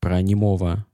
про 0.00 0.22
немого 0.22 0.84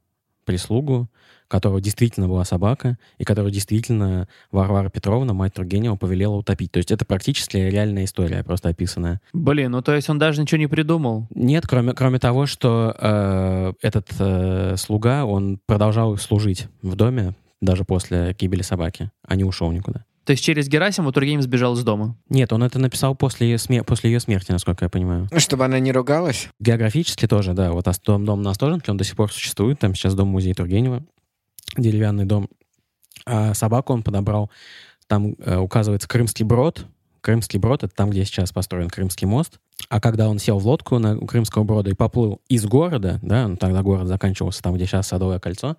прислугу, 0.44 1.08
которого 1.48 1.80
действительно 1.80 2.28
была 2.28 2.44
собака, 2.44 2.98
и 3.18 3.24
которую 3.24 3.52
действительно 3.52 4.28
Варвара 4.50 4.88
Петровна, 4.88 5.34
мать 5.34 5.54
Тургенева, 5.54 5.96
повелела 5.96 6.34
утопить. 6.34 6.72
То 6.72 6.78
есть 6.78 6.90
это 6.90 7.04
практически 7.04 7.56
реальная 7.56 8.04
история, 8.04 8.42
просто 8.42 8.70
описанная. 8.70 9.20
Блин, 9.32 9.72
ну 9.72 9.82
то 9.82 9.94
есть 9.94 10.08
он 10.08 10.18
даже 10.18 10.40
ничего 10.40 10.58
не 10.58 10.66
придумал. 10.66 11.26
Нет, 11.34 11.66
кроме, 11.66 11.92
кроме 11.92 12.18
того, 12.18 12.46
что 12.46 12.94
э, 12.98 13.72
этот 13.82 14.08
э, 14.18 14.76
слуга, 14.76 15.24
он 15.24 15.60
продолжал 15.66 16.16
служить 16.16 16.68
в 16.82 16.96
доме 16.96 17.34
даже 17.60 17.84
после 17.84 18.34
гибели 18.38 18.62
собаки, 18.62 19.10
а 19.26 19.36
не 19.36 19.44
ушел 19.44 19.70
никуда. 19.70 20.04
То 20.24 20.32
есть 20.32 20.42
через 20.42 20.68
Герасимова 20.68 21.12
Тургенев 21.12 21.42
сбежал 21.42 21.74
из 21.74 21.84
дома. 21.84 22.16
Нет, 22.28 22.52
он 22.52 22.62
это 22.62 22.78
написал 22.78 23.14
после 23.14 23.48
ее, 23.48 23.56
смер- 23.56 23.84
после 23.84 24.10
ее 24.10 24.20
смерти, 24.20 24.52
насколько 24.52 24.84
я 24.84 24.88
понимаю. 24.88 25.28
Чтобы 25.36 25.64
она 25.66 25.78
не 25.78 25.92
ругалась? 25.92 26.48
Географически 26.60 27.28
тоже, 27.28 27.52
да. 27.52 27.72
Вот 27.72 27.86
дом, 28.04 28.24
дом 28.24 28.42
на 28.42 28.50
Остоженке, 28.50 28.90
он 28.90 28.96
до 28.96 29.04
сих 29.04 29.16
пор 29.16 29.30
существует. 29.30 29.78
Там 29.78 29.94
сейчас 29.94 30.14
дом-музей 30.14 30.54
Тургенева, 30.54 31.04
деревянный 31.76 32.24
дом. 32.24 32.48
А 33.26 33.54
собаку 33.54 33.92
он 33.92 34.02
подобрал, 34.02 34.50
там 35.06 35.34
э, 35.38 35.56
указывается 35.56 36.08
Крымский 36.08 36.44
брод. 36.44 36.86
Крымский 37.20 37.58
брод— 37.58 37.82
это 37.84 37.94
там, 37.94 38.10
где 38.10 38.24
сейчас 38.24 38.52
построен 38.52 38.90
Крымский 38.90 39.26
мост. 39.26 39.58
А 39.88 40.00
когда 40.00 40.28
он 40.28 40.38
сел 40.38 40.58
в 40.58 40.66
лодку 40.66 40.98
на 40.98 41.16
Крымского 41.18 41.64
брода 41.64 41.90
и 41.90 41.94
поплыл 41.94 42.40
из 42.48 42.64
города, 42.66 43.18
да, 43.22 43.48
ну, 43.48 43.56
тогда 43.56 43.82
город 43.82 44.08
заканчивался 44.08 44.62
там, 44.62 44.74
где 44.74 44.86
сейчас 44.86 45.08
Садовое 45.08 45.38
кольцо, 45.38 45.76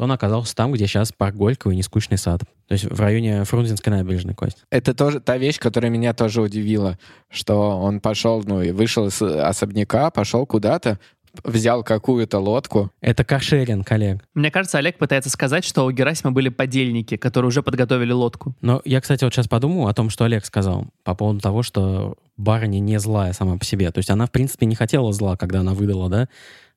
то 0.00 0.04
он 0.04 0.12
оказался 0.12 0.56
там, 0.56 0.72
где 0.72 0.86
сейчас 0.86 1.12
парк 1.12 1.36
Горького 1.36 1.72
и 1.72 1.76
Нескучный 1.76 2.16
сад. 2.16 2.40
То 2.68 2.72
есть 2.72 2.86
в 2.86 2.98
районе 2.98 3.44
Фрунзенской 3.44 3.92
набережной, 3.92 4.32
Кость. 4.32 4.64
Это 4.70 4.94
тоже 4.94 5.20
та 5.20 5.36
вещь, 5.36 5.58
которая 5.58 5.90
меня 5.90 6.14
тоже 6.14 6.40
удивила, 6.40 6.98
что 7.28 7.78
он 7.78 8.00
пошел, 8.00 8.42
ну, 8.42 8.62
и 8.62 8.70
вышел 8.70 9.08
из 9.08 9.20
особняка, 9.20 10.10
пошел 10.10 10.46
куда-то, 10.46 10.98
взял 11.44 11.84
какую-то 11.84 12.38
лодку. 12.38 12.90
Это 13.02 13.24
каршеринг, 13.24 13.92
Олег. 13.92 14.24
Мне 14.32 14.50
кажется, 14.50 14.78
Олег 14.78 14.96
пытается 14.96 15.28
сказать, 15.28 15.66
что 15.66 15.84
у 15.84 15.90
Герасима 15.90 16.32
были 16.32 16.48
подельники, 16.48 17.18
которые 17.18 17.48
уже 17.48 17.62
подготовили 17.62 18.12
лодку. 18.12 18.54
Но 18.62 18.80
я, 18.86 19.02
кстати, 19.02 19.24
вот 19.24 19.34
сейчас 19.34 19.48
подумал 19.48 19.86
о 19.86 19.92
том, 19.92 20.08
что 20.08 20.24
Олег 20.24 20.46
сказал 20.46 20.86
по 21.04 21.14
поводу 21.14 21.40
того, 21.40 21.62
что 21.62 22.16
барыня 22.38 22.78
не 22.78 22.98
злая 22.98 23.34
сама 23.34 23.58
по 23.58 23.66
себе. 23.66 23.90
То 23.90 23.98
есть 23.98 24.08
она, 24.08 24.24
в 24.24 24.30
принципе, 24.30 24.64
не 24.64 24.74
хотела 24.74 25.12
зла, 25.12 25.36
когда 25.36 25.60
она 25.60 25.74
выдала, 25.74 26.08
да, 26.08 26.22
э, 26.22 26.26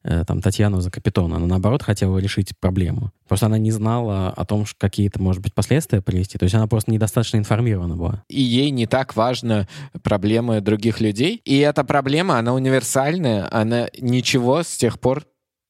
там, 0.04 0.42
Татьяну 0.42 0.82
за 0.82 0.92
капитона. 0.92 1.38
Она, 1.38 1.48
наоборот, 1.48 1.84
хотела 1.84 2.18
решить 2.18 2.58
проблему. 2.60 3.12
Просто 3.28 3.46
она 3.46 3.58
не 3.58 3.72
знала 3.72 4.30
о 4.30 4.46
том, 4.46 4.66
что 4.66 4.78
какие-то, 4.80 5.22
может 5.22 5.42
быть, 5.42 5.54
последствия 5.54 6.02
привести. 6.02 6.38
То 6.38 6.44
есть 6.44 6.56
она 6.56 6.68
просто 6.68 6.92
недостаточно 6.92 7.38
информирована 7.38 7.96
была. 7.96 8.24
И 8.30 8.42
ей 8.42 8.70
не 8.72 8.86
так 8.86 9.16
важно 9.16 9.68
проблемы 10.04 10.62
других 10.62 11.00
людей. 11.00 11.42
И 11.46 11.58
эта 11.60 11.84
проблема, 11.84 12.38
она 12.38 12.54
универсальная, 12.54 13.48
она 13.52 13.88
ничего 14.00 14.64
с 14.64 14.76
тех 14.76 15.00
пор 15.00 15.24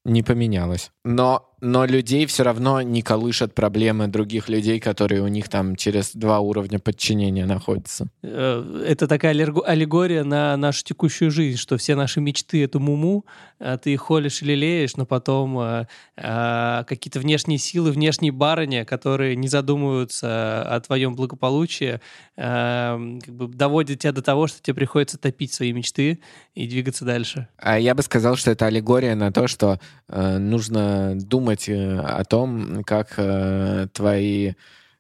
не 0.06 0.24
поменялась. 0.24 0.92
Но, 1.06 1.50
но 1.60 1.84
людей 1.84 2.26
все 2.28 2.44
равно 2.44 2.82
не 2.82 3.02
колышат 3.02 3.54
проблемы 3.54 4.08
других 4.08 4.48
людей, 4.48 4.80
которые 4.80 5.22
у 5.22 5.28
них 5.28 5.50
там 5.50 5.76
через 5.76 6.16
два 6.16 6.40
уровня 6.40 6.80
подчинения 6.80 7.46
находятся. 7.46 8.08
Э, 8.22 8.86
Это 8.88 9.08
такая 9.08 9.32
аллегория 9.32 10.24
на 10.24 10.56
нашу 10.56 10.84
текущую 10.86 11.30
жизнь, 11.30 11.58
что 11.58 11.78
все 11.78 11.96
наши 11.96 12.22
мечты— 12.22 12.64
это 12.66 12.80
муму, 12.80 13.26
а 13.60 13.78
ты 13.78 13.94
их 13.94 14.02
холишь 14.02 14.42
и 14.42 14.46
лелеешь, 14.46 14.96
но 14.96 15.06
потом 15.06 15.60
э, 15.60 15.88
э, 16.16 16.84
какие-то 16.88 17.20
внешние 17.20 17.60
силы, 17.60 17.92
внешние 17.92 18.32
барыни, 18.32 18.84
которые 18.84 19.36
не 19.36 19.50
задумываются 19.50 20.64
о 20.64 20.80
твоем 20.80 21.16
благополучии, 21.16 22.00
э, 22.38 23.20
как 23.26 23.36
бы 23.36 23.48
доводят 23.50 24.00
тебя 24.00 24.14
до 24.14 24.22
того, 24.22 24.48
что 24.48 24.62
тебе 24.62 24.76
приходится 24.76 25.18
топить 25.18 25.54
свои 25.54 25.74
мечты 25.74 26.20
и 26.56 26.66
двигаться 26.66 27.04
дальше. 27.04 27.50
А 27.58 27.78
я 27.78 27.94
бы 27.94 28.04
сказал, 28.04 28.38
что 28.38 28.52
это 28.52 28.68
аллегория 28.68 29.16
на 29.16 29.34
то, 29.34 29.48
что 29.48 29.80
э, 30.08 30.38
нужно 30.38 30.93
думать 31.16 31.70
э, 31.70 32.00
о 32.00 32.24
том, 32.24 32.84
как 32.84 33.14
э, 33.18 33.88
твои 33.94 34.54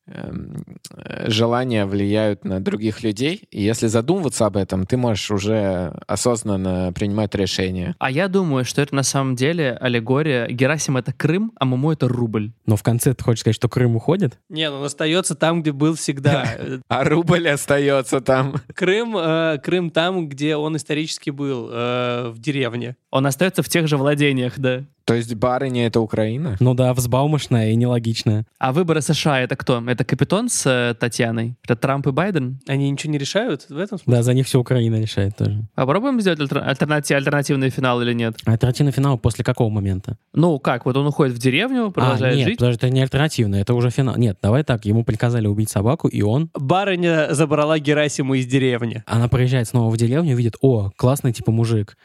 эм, 0.07 0.63
э, 0.91 1.29
желания 1.29 1.85
влияют 1.85 2.43
на 2.43 2.59
других 2.59 3.03
людей. 3.03 3.47
И 3.51 3.61
если 3.61 3.87
задумываться 3.87 4.45
об 4.45 4.57
этом, 4.57 4.85
ты 4.85 4.97
можешь 4.97 5.31
уже 5.31 5.93
осознанно 6.07 6.91
принимать 6.93 7.35
решения. 7.35 7.95
А 7.99 8.11
я 8.11 8.27
думаю, 8.27 8.65
что 8.65 8.81
это 8.81 8.95
на 8.95 9.03
самом 9.03 9.35
деле 9.35 9.77
аллегория. 9.79 10.47
Герасим— 10.47 10.97
это 10.97 11.13
Крым, 11.13 11.51
а 11.55 11.65
Муму— 11.65 11.91
это 11.93 12.07
рубль. 12.07 12.51
Но 12.65 12.75
в 12.75 12.83
конце 12.83 13.13
ты 13.13 13.23
хочешь 13.23 13.41
сказать, 13.41 13.55
что 13.55 13.69
Крым 13.69 13.95
уходит? 13.95 14.39
Не, 14.49 14.69
ну 14.69 14.77
он 14.77 14.83
остается 14.83 15.35
там, 15.35 15.61
где 15.61 15.71
был 15.71 15.95
всегда. 15.95 16.45
Э, 16.57 16.79
А 16.87 17.03
рубль 17.03 17.47
остается 17.47 18.19
там. 18.21 18.55
Крым, 18.75 19.15
э, 19.17 19.59
Крым 19.63 19.89
там, 19.89 20.27
где 20.27 20.55
он 20.55 20.75
исторически 20.75 21.29
был, 21.29 21.69
э, 21.71 22.29
в 22.29 22.39
деревне. 22.39 22.95
Он 23.11 23.25
остается 23.25 23.63
в 23.63 23.69
тех 23.69 23.87
же 23.87 23.97
владениях, 23.97 24.59
да. 24.59 24.83
То 25.05 25.13
есть 25.15 25.33
барыня— 25.35 25.85
это 25.87 25.99
Украина? 25.99 26.55
Ну 26.59 26.73
да, 26.73 26.93
взбаумышная 26.93 27.71
и 27.71 27.75
нелогичная. 27.75 28.45
А 28.57 28.71
выборы 28.71 29.01
США— 29.01 29.41
это 29.41 29.55
кто? 29.55 29.83
Это 29.85 30.05
Капитон 30.05 30.47
с 30.47 30.65
э, 30.65 30.93
Татьяной? 30.97 31.57
Это 31.63 31.75
Трамп 31.75 32.07
и 32.07 32.11
Байден? 32.11 32.59
Они 32.67 32.89
ничего 32.89 33.11
не 33.11 33.17
решают 33.17 33.65
в 33.69 33.77
этом 33.77 33.97
смысле? 33.97 34.13
Да, 34.13 34.23
за 34.23 34.33
них 34.33 34.45
все 34.45 34.59
Украина 34.59 35.01
решает 35.01 35.35
тоже. 35.35 35.67
Попробуем 35.75 36.21
сделать 36.21 36.39
альтер- 36.39 36.65
альтернати- 36.65 37.13
альтернативный 37.13 37.69
финал 37.69 38.01
или 38.01 38.13
нет? 38.13 38.37
Альтернативный 38.45 38.93
финал 38.93 39.17
после 39.17 39.43
какого 39.43 39.69
момента? 39.69 40.17
Ну, 40.33 40.57
как? 40.59 40.85
Вот 40.85 40.95
он 40.95 41.05
уходит 41.07 41.35
в 41.35 41.39
деревню, 41.39 41.91
продолжает 41.91 42.35
а, 42.35 42.37
нет, 42.37 42.47
жить. 42.47 42.57
подожди, 42.59 42.77
это 42.77 42.89
не 42.89 43.01
альтернативный, 43.01 43.59
это 43.59 43.73
уже 43.73 43.89
финал. 43.89 44.15
Нет, 44.15 44.37
давай 44.41 44.63
так, 44.63 44.85
ему 44.85 45.03
приказали 45.03 45.47
убить 45.47 45.69
собаку, 45.69 46.07
и 46.07 46.21
он, 46.21 46.49
Барыня 46.53 47.33
забрала 47.33 47.77
Герасима 47.77 48.37
из 48.37 48.45
деревни. 48.45 49.03
она 49.05 49.27
приезжает 49.27 49.67
снова 49.67 49.89
в 49.91 49.97
деревню, 49.97 50.35
видит, 50.37 50.55
о, 50.61 50.91
классный 50.95 51.33
типа 51.33 51.51
мужик, 51.51 51.97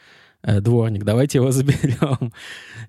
дворник, 0.43 1.03
давайте 1.03 1.39
его 1.39 1.51
заберем. 1.51 2.31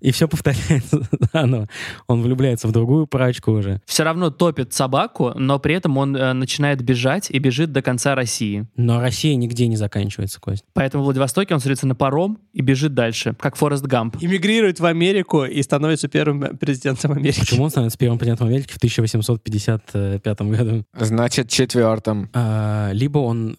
И 0.01 0.13
все 0.13 0.29
повторяется 0.29 1.03
заново. 1.33 1.69
Он 2.07 2.23
влюбляется 2.23 2.69
в 2.69 2.73
другую 2.73 3.07
прачку 3.07 3.53
уже. 3.53 3.81
Все 3.87 4.03
равно 4.03 4.31
топит 4.31 4.73
собаку, 4.73 5.33
но 5.37 5.59
при 5.59 5.75
этом 5.75 5.99
он 5.99 6.17
э, 6.17 6.33
начинает 6.33 6.83
бежать 6.83 7.31
и 7.31 7.39
бежит 7.39 7.73
до 7.73 7.83
конца 7.83 8.15
России. 8.15 8.67
Но 8.77 9.01
Россия 9.01 9.35
нигде 9.37 9.67
не 9.67 9.77
заканчивается, 9.77 10.41
Кость. 10.41 10.65
Поэтому 10.73 11.03
в 11.03 11.07
Владивостоке 11.07 11.55
он 11.55 11.61
садится 11.61 11.87
на 11.87 11.95
паром 11.95 12.39
и 12.53 12.63
бежит 12.63 12.95
дальше, 12.95 13.35
как 13.39 13.57
Форест 13.57 13.85
Гамп. 13.85 14.17
Эмигрирует 14.21 14.81
в 14.81 14.87
Америку 14.87 15.45
и 15.45 15.63
становится 15.63 16.09
первым 16.09 16.57
президентом 16.57 17.13
Америки. 17.13 17.41
Почему 17.41 17.65
он 17.65 17.71
становится 17.71 17.99
первым 17.99 18.19
президентом 18.19 18.49
Америки 18.49 18.73
в 18.73 18.77
1855 18.77 20.41
году? 20.43 20.85
Значит, 20.99 21.49
четвертым. 21.49 22.31
А, 22.33 22.91
либо 22.93 23.19
он 23.19 23.57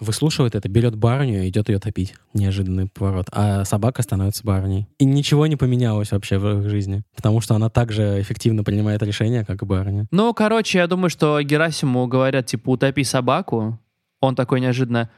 выслушивает 0.00 0.54
это, 0.54 0.68
берет 0.68 0.96
барыню 0.96 1.44
и 1.44 1.48
идет 1.48 1.68
ее 1.68 1.78
топить. 1.78 2.14
Неожиданный 2.34 2.88
поворот. 2.88 3.28
А 3.32 3.64
собака 3.64 4.02
становится 4.02 4.44
барыней. 4.44 4.86
И 4.98 5.04
ничего 5.04 5.46
не 5.46 5.56
поменялось 5.56 6.12
вообще 6.12 6.38
в 6.38 6.60
их 6.60 6.70
жизни. 6.70 7.02
Потому 7.14 7.40
что 7.40 7.54
она 7.54 7.68
также 7.68 8.20
эффективно 8.20 8.64
принимает 8.64 9.02
решения, 9.02 9.44
как 9.44 9.62
и 9.62 9.66
барыня. 9.66 10.06
Ну, 10.10 10.32
короче, 10.34 10.78
я 10.78 10.86
думаю, 10.86 11.10
что 11.10 11.40
Герасиму 11.42 12.06
говорят, 12.06 12.46
типа, 12.46 12.70
утопи 12.70 13.04
собаку. 13.04 13.78
Он 14.20 14.34
такой 14.36 14.60
неожиданно, 14.60 15.10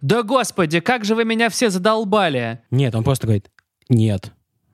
да 0.00 0.22
господи, 0.22 0.80
как 0.80 1.04
же 1.04 1.14
вы 1.14 1.24
меня 1.24 1.50
все 1.50 1.70
задолбали! 1.70 2.60
Нет, 2.70 2.94
он 2.94 3.04
просто 3.04 3.26
говорит 3.26 3.50
«нет» 3.88 4.32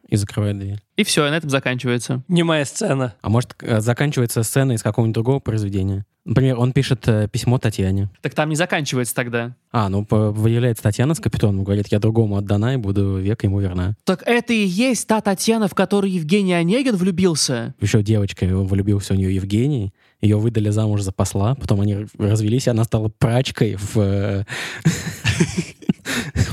и 0.09 0.17
закрывает 0.17 0.59
дверь. 0.59 0.83
И 0.97 1.05
все, 1.05 1.27
и 1.27 1.31
на 1.31 1.37
этом 1.37 1.51
заканчивается. 1.51 2.23
Немая 2.27 2.65
сцена. 2.65 3.15
А 3.21 3.29
может, 3.29 3.55
э, 3.61 3.81
заканчивается 3.81 4.43
сцена 4.43 4.73
из 4.73 4.83
какого-нибудь 4.83 5.15
другого 5.15 5.41
произведения? 5.41 6.07
Например, 6.25 6.59
он 6.59 6.73
пишет 6.73 7.07
э, 7.07 7.29
письмо 7.31 7.59
Татьяне. 7.59 8.09
Так 8.21 8.35
там 8.35 8.49
не 8.49 8.57
заканчивается 8.57 9.15
тогда. 9.15 9.55
А, 9.71 9.89
ну, 9.89 10.05
выявляется 10.11 10.83
Татьяна 10.83 11.15
с 11.15 11.21
капитаном, 11.21 11.63
говорит, 11.63 11.89
я 11.89 12.01
другому 12.01 12.37
отдана 12.37 12.75
и 12.75 12.79
буду 12.79 13.19
век 13.19 13.45
ему 13.45 13.61
верна. 13.61 13.95
Так 14.05 14.23
это 14.27 14.53
и 14.53 14.65
есть 14.65 15.07
та 15.07 15.21
Татьяна, 15.21 15.69
в 15.69 15.75
которую 15.75 16.13
Евгений 16.13 16.55
Онегин 16.55 16.97
влюбился? 16.97 17.75
Еще 17.81 18.03
девочка 18.03 18.47
влюбился 18.47 19.13
в 19.13 19.17
нее 19.17 19.35
Евгений, 19.35 19.93
ее 20.27 20.37
выдали 20.39 20.71
замуж 20.71 21.03
за 21.03 21.13
посла, 21.13 21.55
потом 21.55 21.81
они 21.81 22.07
развелись, 22.19 22.67
и 22.67 22.71
она 22.71 22.85
стала 22.85 23.09
прачкой 23.09 23.77
в... 23.77 23.97
э, 23.99 24.45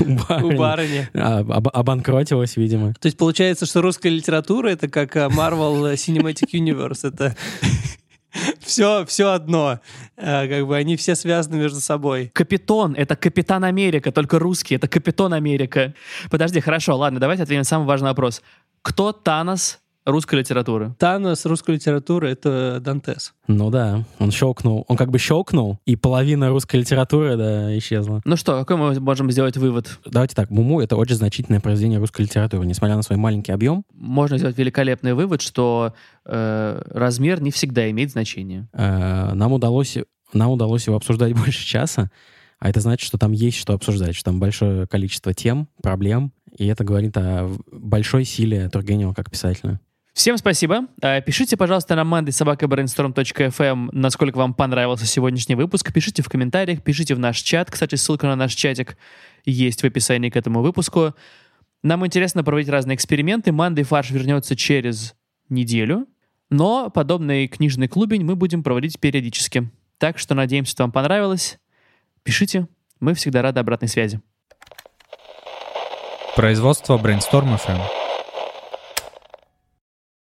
у 0.00 0.52
барыни. 0.56 1.08
А, 1.14 1.38
об- 1.40 1.68
Обанкротилась, 1.72 2.56
видимо. 2.56 2.94
То 2.94 3.06
есть 3.06 3.16
получается, 3.16 3.66
что 3.66 3.80
русская 3.82 4.10
литература— 4.10 4.68
это 4.70 4.88
как 4.88 5.16
э, 5.16 5.26
Marvel 5.28 5.92
Cinematic 5.94 6.50
Universe. 6.52 7.08
Это 7.08 7.36
Все, 8.60 9.04
все 9.06 9.30
одно. 9.32 9.78
Э, 10.16 10.48
Как 10.48 10.66
бы 10.66 10.76
они 10.76 10.96
все 10.96 11.14
связаны 11.14 11.56
между 11.56 11.80
собой. 11.80 12.30
Капитон— 12.34 12.94
это 12.98 13.14
Капитан 13.16 13.62
Америка, 13.64 14.10
только 14.12 14.38
русский— 14.38 14.74
это 14.76 14.88
Капитан 14.88 15.32
Америка. 15.34 15.94
Подожди, 16.30 16.60
хорошо, 16.60 16.96
ладно, 16.96 17.20
давайте 17.20 17.44
ответим 17.44 17.60
на 17.60 17.64
самый 17.64 17.86
важный 17.86 18.08
вопрос. 18.08 18.42
Кто 18.82 19.12
Танос 19.12 19.78
русской 20.04 20.36
литературы? 20.36 20.94
Танос 20.98 21.46
русской 21.46 21.76
литературы— 21.76 22.30
это 22.30 22.78
Дантес. 22.80 23.34
Ну 23.46 23.70
да, 23.70 24.04
он 24.18 24.30
щелкнул. 24.30 24.84
Он 24.88 24.96
как 24.96 25.10
бы 25.10 25.18
щелкнул, 25.18 25.78
и 25.86 25.96
половина 25.96 26.48
русской 26.50 26.76
литературы, 26.76 27.36
да, 27.36 27.76
исчезла. 27.78 28.20
Ну 28.24 28.36
что, 28.36 28.58
какой 28.58 28.76
мы 28.76 29.00
можем 29.00 29.30
сделать 29.30 29.56
вывод? 29.56 29.98
Давайте 30.04 30.34
так, 30.34 30.50
Муму— 30.50 30.80
это 30.82 30.96
очень 30.96 31.16
значительное 31.16 31.60
произведение 31.60 31.98
русской 31.98 32.22
литературы. 32.22 32.66
Несмотря 32.66 32.96
на 32.96 33.02
свой 33.02 33.18
маленький 33.18 33.52
объем, 33.52 33.84
Можно 33.92 34.38
сделать 34.38 34.58
великолепный 34.58 35.14
вывод, 35.14 35.42
что 35.42 35.94
э, 36.24 36.82
размер 36.90 37.40
не 37.42 37.50
всегда 37.50 37.90
имеет 37.90 38.10
значение. 38.10 38.68
э, 38.72 39.32
нам, 39.34 39.52
удалось, 39.52 39.98
нам 40.32 40.50
удалось 40.50 40.86
его 40.86 40.96
обсуждать 40.96 41.32
больше 41.36 41.64
часа, 41.64 42.10
а 42.58 42.68
это 42.70 42.80
значит, 42.80 43.06
что 43.06 43.18
там 43.18 43.32
есть 43.32 43.58
что 43.58 43.74
обсуждать, 43.74 44.14
что 44.14 44.26
там 44.26 44.40
большое 44.40 44.86
количество 44.86 45.34
тем, 45.34 45.68
проблем, 45.82 46.32
и 46.56 46.66
это 46.66 46.84
говорит 46.84 47.16
о 47.16 47.50
большой 47.72 48.24
силе 48.24 48.68
Тургенева 48.70 49.12
как 49.12 49.30
писателя. 49.30 49.80
Всем 50.14 50.38
спасибо. 50.38 50.86
Э, 51.02 51.20
Пишите, 51.20 51.56
пожалуйста, 51.56 51.96
на 51.96 52.02
mandysobakabrainstorm.fm, 52.02 53.88
насколько 53.90 54.36
вам 54.36 54.54
понравился 54.54 55.06
сегодняшний 55.06 55.56
выпуск. 55.56 55.92
Пишите 55.92 56.22
в 56.22 56.28
комментариях, 56.28 56.82
пишите 56.82 57.16
в 57.16 57.18
наш 57.18 57.38
чат. 57.38 57.68
Кстати, 57.68 57.96
ссылка 57.96 58.28
на 58.28 58.36
наш 58.36 58.54
чатик 58.54 58.96
есть 59.44 59.82
в 59.82 59.84
описании 59.84 60.30
к 60.30 60.36
этому 60.36 60.62
выпуску. 60.62 61.14
Нам 61.82 62.06
интересно 62.06 62.44
проводить 62.44 62.68
разные 62.68 62.94
эксперименты. 62.94 63.50
Манды 63.50 63.82
фарш 63.82 64.10
вернется 64.10 64.54
через 64.54 65.16
неделю, 65.48 66.06
но 66.48 66.90
подобный 66.90 67.48
книжный 67.48 67.88
клубень 67.88 68.24
мы 68.24 68.36
будем 68.36 68.62
проводить 68.62 69.00
периодически. 69.00 69.68
Так 69.98 70.20
что 70.20 70.34
надеемся, 70.34 70.70
что 70.70 70.84
вам 70.84 70.92
понравилось. 70.92 71.58
Пишите, 72.22 72.68
мы 73.00 73.14
всегда 73.14 73.42
рады 73.42 73.58
обратной 73.58 73.88
связи. 73.88 74.20
Производство 76.36 76.98
Brainstorm 76.98 77.58
FM. 77.58 78.03